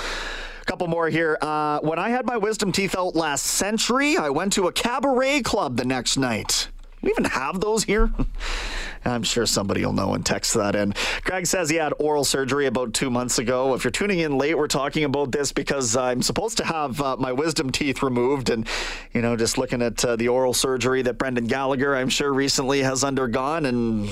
couple 0.66 0.88
more 0.88 1.08
here. 1.08 1.38
Uh, 1.40 1.78
when 1.80 1.98
I 1.98 2.10
had 2.10 2.26
my 2.26 2.36
wisdom 2.36 2.72
teeth 2.72 2.96
out 2.96 3.14
last 3.14 3.46
century, 3.46 4.16
I 4.16 4.30
went 4.30 4.52
to 4.54 4.66
a 4.66 4.72
cabaret 4.72 5.42
club 5.42 5.76
the 5.76 5.84
next 5.84 6.16
night. 6.16 6.68
We 7.02 7.10
even 7.10 7.24
have 7.24 7.60
those 7.60 7.84
here. 7.84 8.12
I'm 9.04 9.22
sure 9.22 9.46
somebody 9.46 9.84
will 9.84 9.92
know 9.92 10.14
and 10.14 10.26
text 10.26 10.54
that 10.54 10.74
in. 10.74 10.92
Greg 11.22 11.46
says 11.46 11.70
he 11.70 11.76
had 11.76 11.92
oral 12.00 12.24
surgery 12.24 12.66
about 12.66 12.92
two 12.92 13.10
months 13.10 13.38
ago. 13.38 13.74
If 13.74 13.84
you're 13.84 13.92
tuning 13.92 14.18
in 14.18 14.36
late, 14.36 14.58
we're 14.58 14.66
talking 14.66 15.04
about 15.04 15.30
this 15.30 15.52
because 15.52 15.96
I'm 15.96 16.22
supposed 16.22 16.56
to 16.56 16.64
have 16.64 17.00
uh, 17.00 17.16
my 17.16 17.30
wisdom 17.30 17.70
teeth 17.70 18.02
removed. 18.02 18.50
And, 18.50 18.66
you 19.12 19.22
know, 19.22 19.36
just 19.36 19.58
looking 19.58 19.82
at 19.82 20.04
uh, 20.04 20.16
the 20.16 20.26
oral 20.26 20.54
surgery 20.54 21.02
that 21.02 21.18
Brendan 21.18 21.46
Gallagher, 21.46 21.94
I'm 21.94 22.08
sure, 22.08 22.32
recently 22.32 22.82
has 22.82 23.04
undergone. 23.04 23.66
And 23.66 24.10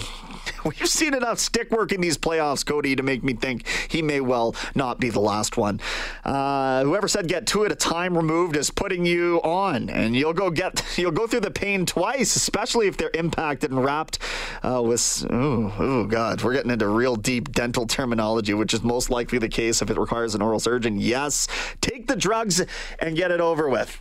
we've 0.64 0.88
seen 0.88 1.14
enough 1.14 1.38
stick 1.38 1.70
work 1.70 1.92
in 1.92 2.00
these 2.00 2.18
playoffs, 2.18 2.64
Cody, 2.64 2.96
to 2.96 3.02
make 3.02 3.22
me 3.22 3.35
think 3.35 3.66
he 3.88 4.02
may 4.02 4.20
well 4.20 4.54
not 4.74 5.00
be 5.00 5.11
the 5.11 5.20
last 5.20 5.57
one. 5.57 5.80
Uh, 6.24 6.85
whoever 6.85 7.09
said 7.09 7.28
get 7.28 7.46
two 7.46 7.64
at 7.64 7.72
a 7.72 7.76
time 7.76 8.16
removed 8.16 8.57
is 8.57 8.70
putting 8.70 9.04
you 9.07 9.40
on, 9.42 9.90
and 9.90 10.16
you'll 10.16 10.33
go 10.33 10.50
get 10.50 10.85
you'll 10.96 11.11
go 11.11 11.26
through 11.26 11.40
the 11.40 11.50
pain 11.50 11.87
twice, 11.87 12.37
especially 12.37 12.87
if 12.87 12.96
they're 12.96 13.11
impacted 13.14 13.70
and 13.70 13.85
wrapped 13.85 14.18
uh, 14.62 14.83
with 14.83 15.26
oh, 15.30 15.74
oh 15.78 16.04
god, 16.04 16.42
we're 16.42 16.52
getting 16.52 16.70
into 16.70 16.88
real 16.88 17.16
deep 17.16 17.52
dental 17.52 17.87
terminology, 17.87 18.54
which 18.54 18.74
is 18.74 18.83
most 18.83 19.11
likely 19.11 19.38
the 19.38 19.48
case 19.48 19.83
if 19.83 19.90
it 19.90 19.98
requires 19.98 20.35
an 20.35 20.42
oral 20.42 20.61
surgeon. 20.61 20.98
Yes, 20.98 21.48
take 21.80 22.07
the 22.07 22.16
drugs 22.16 22.62
and 22.98 23.16
get 23.16 23.30
it 23.30 23.40
over 23.40 23.68
with. 23.68 24.00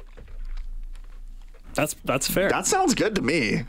That's 1.74 1.96
that's 2.06 2.30
fair. 2.30 2.50
That 2.50 2.68
sounds 2.68 2.94
good 2.94 3.16
to 3.16 3.22
me. 3.22 3.64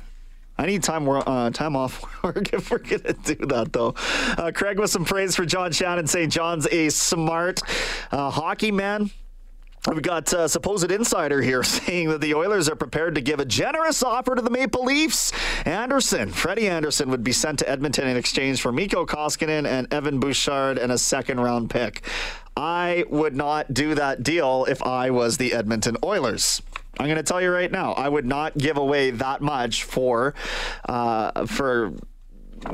I 0.56 0.66
need 0.66 0.82
time 0.82 1.08
uh, 1.08 1.50
time 1.50 1.76
off 1.76 2.04
work 2.22 2.52
if 2.52 2.70
we're 2.70 2.78
gonna 2.78 3.12
do 3.12 3.34
that 3.46 3.72
though. 3.72 3.94
Uh, 4.38 4.52
Craig 4.54 4.78
with 4.78 4.90
some 4.90 5.04
praise 5.04 5.34
for 5.34 5.44
John 5.44 5.72
Shannon, 5.72 6.06
saying 6.06 6.30
John's 6.30 6.66
a 6.68 6.90
smart 6.90 7.60
uh, 8.12 8.30
hockey 8.30 8.70
man. 8.70 9.10
We've 9.86 10.00
got 10.00 10.32
a 10.32 10.40
uh, 10.40 10.48
supposed 10.48 10.90
insider 10.90 11.42
here 11.42 11.62
saying 11.62 12.08
that 12.08 12.22
the 12.22 12.34
Oilers 12.34 12.70
are 12.70 12.76
prepared 12.76 13.16
to 13.16 13.20
give 13.20 13.38
a 13.38 13.44
generous 13.44 14.02
offer 14.02 14.34
to 14.34 14.40
the 14.40 14.48
Maple 14.48 14.84
Leafs. 14.84 15.30
Andersen, 15.66 16.30
Freddie 16.30 16.68
Andersen, 16.68 17.10
would 17.10 17.22
be 17.22 17.32
sent 17.32 17.58
to 17.58 17.68
Edmonton 17.68 18.08
in 18.08 18.16
exchange 18.16 18.62
for 18.62 18.72
Mikko 18.72 19.04
Koskinen 19.04 19.66
and 19.66 19.92
Evan 19.92 20.20
Bouchard 20.20 20.78
and 20.78 20.90
a 20.90 20.96
second 20.96 21.40
round 21.40 21.68
pick. 21.68 22.02
I 22.56 23.04
would 23.10 23.36
not 23.36 23.74
do 23.74 23.94
that 23.94 24.22
deal 24.22 24.64
if 24.70 24.82
I 24.82 25.10
was 25.10 25.36
the 25.36 25.52
Edmonton 25.52 25.98
Oilers. 26.02 26.62
I'm 26.98 27.06
going 27.06 27.16
to 27.16 27.22
tell 27.22 27.40
you 27.40 27.50
right 27.50 27.70
now, 27.70 27.92
I 27.92 28.08
would 28.08 28.26
not 28.26 28.56
give 28.56 28.76
away 28.76 29.10
that 29.10 29.40
much 29.40 29.84
for 29.84 30.34
uh, 30.88 31.46
for 31.46 31.92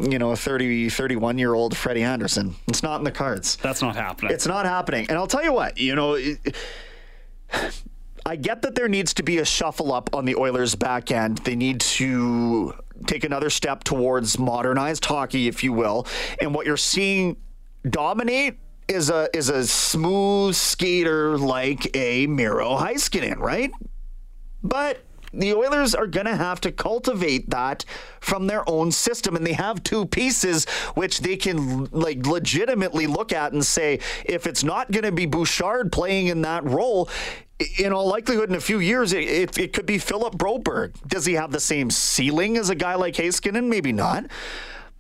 you 0.09 0.19
know 0.19 0.31
a 0.31 0.37
30 0.37 0.89
31 0.91 1.39
year 1.39 1.55
old 1.55 1.77
Freddie 1.77 2.03
Andersen. 2.03 2.55
It's 2.69 2.83
not 2.83 2.99
in 2.99 3.05
the 3.05 3.11
cards. 3.11 3.57
That's 3.57 3.83
not 3.83 3.97
happening. 3.97 4.33
It's 4.33 4.47
not 4.47 4.67
happening. 4.67 5.07
And 5.09 5.19
I'll 5.19 5.27
tell 5.27 5.45
you 5.45 5.53
what, 5.53 5.79
you 5.79 5.95
know. 5.95 6.19
I 8.27 8.37
get 8.37 8.63
that 8.63 8.75
there 8.75 8.87
needs 8.87 9.15
to 9.15 9.23
be 9.23 9.39
a 9.39 9.45
shuffle 9.45 9.93
up 9.93 10.11
on 10.15 10.27
the 10.27 10.37
Oilers' 10.37 10.75
back 10.75 11.11
end. 11.11 11.39
They 11.39 11.57
need 11.57 11.81
to 11.81 12.75
take 13.07 13.25
another 13.25 13.51
step 13.51 13.83
towards 13.83 14.39
modernized 14.39 15.05
hockey, 15.05 15.49
if 15.49 15.65
you 15.65 15.73
will. 15.73 16.07
And 16.41 16.55
what 16.55 16.67
you're 16.67 16.77
seeing 16.77 17.39
dominate 17.89 18.59
is 18.89 19.09
a 19.09 19.29
is 19.35 19.49
a 19.49 19.67
smooth 19.67 20.55
skater 20.55 21.39
like 21.39 21.97
a 21.97 22.27
Miro 22.27 22.77
Heiskanen, 22.77 23.39
right? 23.39 23.71
But 24.63 25.05
the 25.33 25.55
Oilers 25.55 25.95
are 25.95 26.07
going 26.07 26.27
to 26.27 26.37
have 26.37 26.61
to 26.63 26.73
cultivate 26.73 27.51
that 27.51 27.85
from 28.21 28.47
their 28.47 28.69
own 28.69 28.91
system 28.91 29.37
and 29.37 29.47
they 29.47 29.53
have 29.53 29.83
two 29.83 30.07
pieces 30.07 30.65
which 30.95 31.21
they 31.21 31.37
can 31.37 31.85
like 31.93 32.27
legitimately 32.27 33.07
look 33.07 33.33
at 33.33 33.53
and 33.53 33.65
say 33.65 34.01
if 34.25 34.47
it's 34.47 34.65
not 34.65 34.91
going 34.91 35.05
to 35.05 35.13
be 35.13 35.27
Bouchard 35.27 35.93
playing 35.93 36.27
in 36.27 36.43
that 36.43 36.65
role 36.65 37.09
in 37.79 37.93
all 37.93 38.09
likelihood, 38.09 38.49
in 38.49 38.57
a 38.57 38.61
few 38.61 38.79
years, 38.79 39.13
it, 39.13 39.25
it, 39.25 39.59
it 39.59 39.73
could 39.75 39.85
be 39.85 39.99
Philip 39.99 40.35
Broberg. 40.35 40.95
Does 41.07 41.27
he 41.27 41.35
have 41.35 41.53
the 41.53 41.61
same 41.61 41.91
ceiling 41.91 42.57
as 42.57 42.71
a 42.71 42.75
guy 42.75 42.95
like 42.95 43.15
Heiskanen? 43.15 43.69
Maybe 43.69 43.93
not 43.93 44.25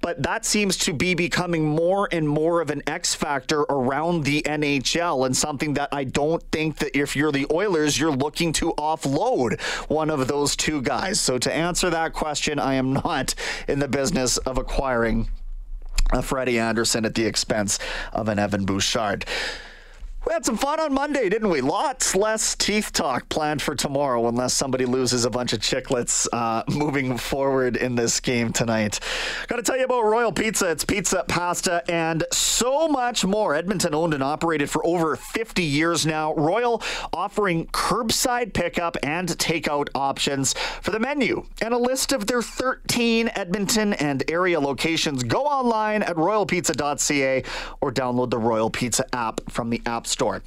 but 0.00 0.22
that 0.22 0.44
seems 0.44 0.76
to 0.78 0.92
be 0.92 1.14
becoming 1.14 1.64
more 1.64 2.08
and 2.10 2.28
more 2.28 2.60
of 2.60 2.70
an 2.70 2.82
X 2.86 3.14
factor 3.14 3.60
around 3.62 4.24
the 4.24 4.42
NHL 4.42 5.26
and 5.26 5.36
something 5.36 5.74
that 5.74 5.88
I 5.92 6.04
don't 6.04 6.42
think 6.50 6.76
that 6.76 6.96
if 6.96 7.14
you're 7.14 7.32
the 7.32 7.46
Oilers, 7.52 7.98
you're 7.98 8.14
looking 8.14 8.52
to 8.54 8.72
offload 8.74 9.60
one 9.88 10.10
of 10.10 10.26
those 10.26 10.56
two 10.56 10.82
guys. 10.82 11.20
So 11.20 11.38
to 11.38 11.52
answer 11.52 11.90
that 11.90 12.12
question, 12.12 12.58
I 12.58 12.74
am 12.74 12.92
not 12.92 13.34
in 13.68 13.78
the 13.78 13.88
business 13.88 14.38
of 14.38 14.58
acquiring 14.58 15.28
a 16.12 16.22
Freddie 16.22 16.58
Andersen 16.58 17.04
at 17.04 17.14
the 17.14 17.26
expense 17.26 17.78
of 18.12 18.28
an 18.28 18.38
Evan 18.38 18.64
Bouchard. 18.64 19.26
We 20.26 20.34
had 20.34 20.44
some 20.44 20.58
fun 20.58 20.80
on 20.80 20.92
Monday, 20.92 21.30
didn't 21.30 21.48
we? 21.48 21.62
Lots 21.62 22.14
less 22.14 22.54
teeth 22.54 22.92
talk 22.92 23.30
planned 23.30 23.62
for 23.62 23.74
tomorrow, 23.74 24.28
unless 24.28 24.52
somebody 24.52 24.84
loses 24.84 25.24
a 25.24 25.30
bunch 25.30 25.54
of 25.54 25.60
chiclets 25.60 26.28
uh, 26.30 26.62
moving 26.68 27.16
forward 27.16 27.74
in 27.78 27.94
this 27.94 28.20
game 28.20 28.52
tonight. 28.52 29.00
Got 29.48 29.56
to 29.56 29.62
tell 29.62 29.78
you 29.78 29.86
about 29.86 30.02
Royal 30.02 30.30
Pizza. 30.30 30.70
It's 30.70 30.84
pizza, 30.84 31.24
pasta, 31.26 31.82
and 31.90 32.24
so 32.32 32.86
much 32.86 33.24
more. 33.24 33.54
Edmonton 33.54 33.94
owned 33.94 34.12
and 34.12 34.22
operated 34.22 34.68
for 34.68 34.86
over 34.86 35.16
50 35.16 35.62
years 35.62 36.04
now. 36.04 36.34
Royal 36.34 36.82
offering 37.14 37.66
curbside 37.68 38.52
pickup 38.52 38.98
and 39.02 39.30
takeout 39.30 39.88
options 39.94 40.52
for 40.82 40.90
the 40.90 41.00
menu 41.00 41.46
and 41.62 41.72
a 41.72 41.78
list 41.78 42.12
of 42.12 42.26
their 42.26 42.42
13 42.42 43.30
Edmonton 43.36 43.94
and 43.94 44.30
area 44.30 44.60
locations. 44.60 45.22
Go 45.22 45.44
online 45.44 46.02
at 46.02 46.16
royalpizza.ca 46.16 47.42
or 47.80 47.90
download 47.90 48.28
the 48.28 48.38
Royal 48.38 48.68
Pizza 48.68 49.06
app 49.14 49.40
from 49.50 49.70
the 49.70 49.80
App 49.86 50.06
Store. 50.10 50.42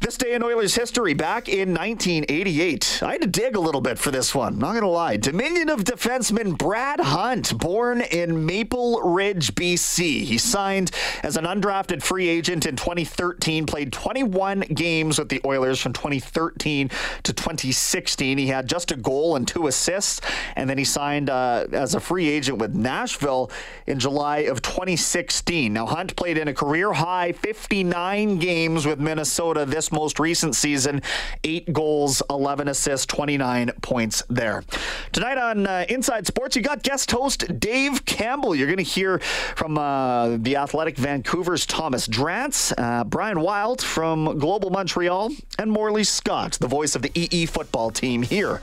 This 0.00 0.16
day 0.16 0.32
in 0.32 0.42
Oilers 0.42 0.74
history, 0.74 1.12
back 1.12 1.46
in 1.46 1.74
1988. 1.74 3.02
I 3.02 3.12
had 3.12 3.20
to 3.20 3.26
dig 3.26 3.54
a 3.54 3.60
little 3.60 3.82
bit 3.82 3.98
for 3.98 4.10
this 4.10 4.34
one, 4.34 4.58
not 4.58 4.70
going 4.70 4.80
to 4.80 4.88
lie. 4.88 5.18
Dominion 5.18 5.68
of 5.68 5.84
defenseman 5.84 6.56
Brad 6.56 7.00
Hunt, 7.00 7.58
born 7.58 8.00
in 8.00 8.46
Maple 8.46 9.02
Ridge, 9.02 9.54
BC. 9.54 10.22
He 10.22 10.38
signed 10.38 10.90
as 11.22 11.36
an 11.36 11.44
undrafted 11.44 12.02
free 12.02 12.28
agent 12.28 12.64
in 12.64 12.76
2013, 12.76 13.66
played 13.66 13.92
21 13.92 14.60
games 14.72 15.18
with 15.18 15.28
the 15.28 15.42
Oilers 15.44 15.82
from 15.82 15.92
2013 15.92 16.88
to 17.24 17.32
2016. 17.34 18.38
He 18.38 18.46
had 18.46 18.66
just 18.66 18.90
a 18.92 18.96
goal 18.96 19.36
and 19.36 19.46
two 19.46 19.66
assists, 19.66 20.22
and 20.56 20.70
then 20.70 20.78
he 20.78 20.84
signed 20.84 21.28
uh, 21.28 21.66
as 21.72 21.94
a 21.94 22.00
free 22.00 22.26
agent 22.26 22.56
with 22.56 22.74
Nashville 22.74 23.50
in 23.86 23.98
July 23.98 24.38
of 24.38 24.62
2016. 24.62 25.74
Now, 25.74 25.84
Hunt 25.84 26.16
played 26.16 26.38
in 26.38 26.48
a 26.48 26.54
career 26.54 26.94
high 26.94 27.32
59 27.32 28.38
games 28.38 28.86
with 28.86 28.98
Minnesota 28.98 29.66
this 29.66 29.89
most 29.92 30.18
recent 30.18 30.54
season. 30.54 31.02
Eight 31.44 31.72
goals, 31.72 32.22
11 32.30 32.68
assists, 32.68 33.06
29 33.06 33.72
points 33.82 34.22
there. 34.28 34.64
Tonight 35.12 35.38
on 35.38 35.66
uh, 35.66 35.84
Inside 35.88 36.26
Sports, 36.26 36.56
you 36.56 36.62
got 36.62 36.82
guest 36.82 37.10
host 37.10 37.58
Dave 37.60 38.04
Campbell. 38.04 38.54
You're 38.54 38.66
going 38.66 38.78
to 38.78 38.82
hear 38.82 39.18
from 39.56 39.78
uh, 39.78 40.36
the 40.38 40.56
Athletic 40.56 40.96
Vancouver's 40.96 41.66
Thomas 41.66 42.06
Drance, 42.06 42.72
uh, 42.76 43.04
Brian 43.04 43.40
Wild 43.40 43.82
from 43.82 44.38
Global 44.38 44.70
Montreal, 44.70 45.30
and 45.58 45.70
Morley 45.70 46.04
Scott, 46.04 46.52
the 46.60 46.68
voice 46.68 46.94
of 46.94 47.02
the 47.02 47.10
EE 47.14 47.46
football 47.46 47.90
team 47.90 48.22
here 48.22 48.60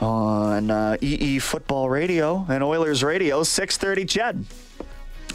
on 0.00 0.70
uh, 0.70 0.96
EE 1.00 1.38
Football 1.40 1.90
Radio 1.90 2.46
and 2.48 2.62
Oilers 2.62 3.02
Radio, 3.02 3.42
630 3.42 4.04
CHED. 4.04 4.44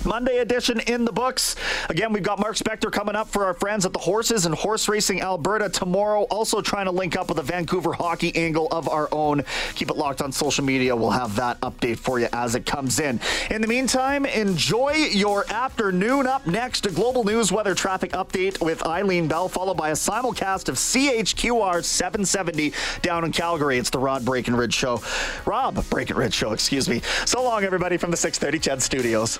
Monday 0.05 0.39
edition 0.39 0.79
in 0.81 1.05
the 1.05 1.11
books. 1.11 1.55
Again, 1.89 2.11
we've 2.11 2.23
got 2.23 2.39
Mark 2.39 2.55
Spector 2.55 2.91
coming 2.91 3.15
up 3.15 3.27
for 3.27 3.45
our 3.45 3.53
friends 3.53 3.85
at 3.85 3.93
the 3.93 3.99
Horses 3.99 4.45
and 4.45 4.53
Horse 4.53 4.89
Racing 4.89 5.21
Alberta 5.21 5.69
tomorrow. 5.69 6.23
Also 6.23 6.61
trying 6.61 6.85
to 6.85 6.91
link 6.91 7.15
up 7.15 7.29
with 7.29 7.39
a 7.39 7.43
Vancouver 7.43 7.93
hockey 7.93 8.35
angle 8.35 8.67
of 8.71 8.89
our 8.89 9.07
own. 9.11 9.43
Keep 9.75 9.89
it 9.91 9.97
locked 9.97 10.21
on 10.21 10.31
social 10.31 10.63
media. 10.63 10.95
We'll 10.95 11.09
have 11.09 11.35
that 11.37 11.59
update 11.61 11.97
for 11.97 12.19
you 12.19 12.27
as 12.33 12.55
it 12.55 12.65
comes 12.65 12.99
in. 12.99 13.19
In 13.49 13.61
the 13.61 13.67
meantime, 13.67 14.25
enjoy 14.25 14.93
your 15.11 15.45
afternoon. 15.51 16.27
Up 16.27 16.45
next, 16.47 16.85
a 16.85 16.91
global 16.91 17.23
news 17.23 17.51
weather 17.51 17.75
traffic 17.75 18.11
update 18.11 18.63
with 18.63 18.85
Eileen 18.85 19.27
Bell, 19.27 19.47
followed 19.47 19.77
by 19.77 19.89
a 19.89 19.93
simulcast 19.93 20.69
of 20.69 20.75
CHQR 20.75 21.83
770 21.83 22.73
down 23.01 23.23
in 23.23 23.31
Calgary. 23.31 23.77
It's 23.77 23.89
the 23.89 23.99
Rod 23.99 24.25
Breckenridge 24.25 24.73
Show. 24.73 25.01
Rob 25.45 25.83
Breckenridge 25.89 26.33
Show, 26.33 26.51
excuse 26.51 26.89
me. 26.89 27.01
So 27.25 27.43
long, 27.43 27.63
everybody, 27.63 27.97
from 27.97 28.11
the 28.11 28.17
630 28.17 28.59
CHED 28.59 28.81
Studios. 28.81 29.39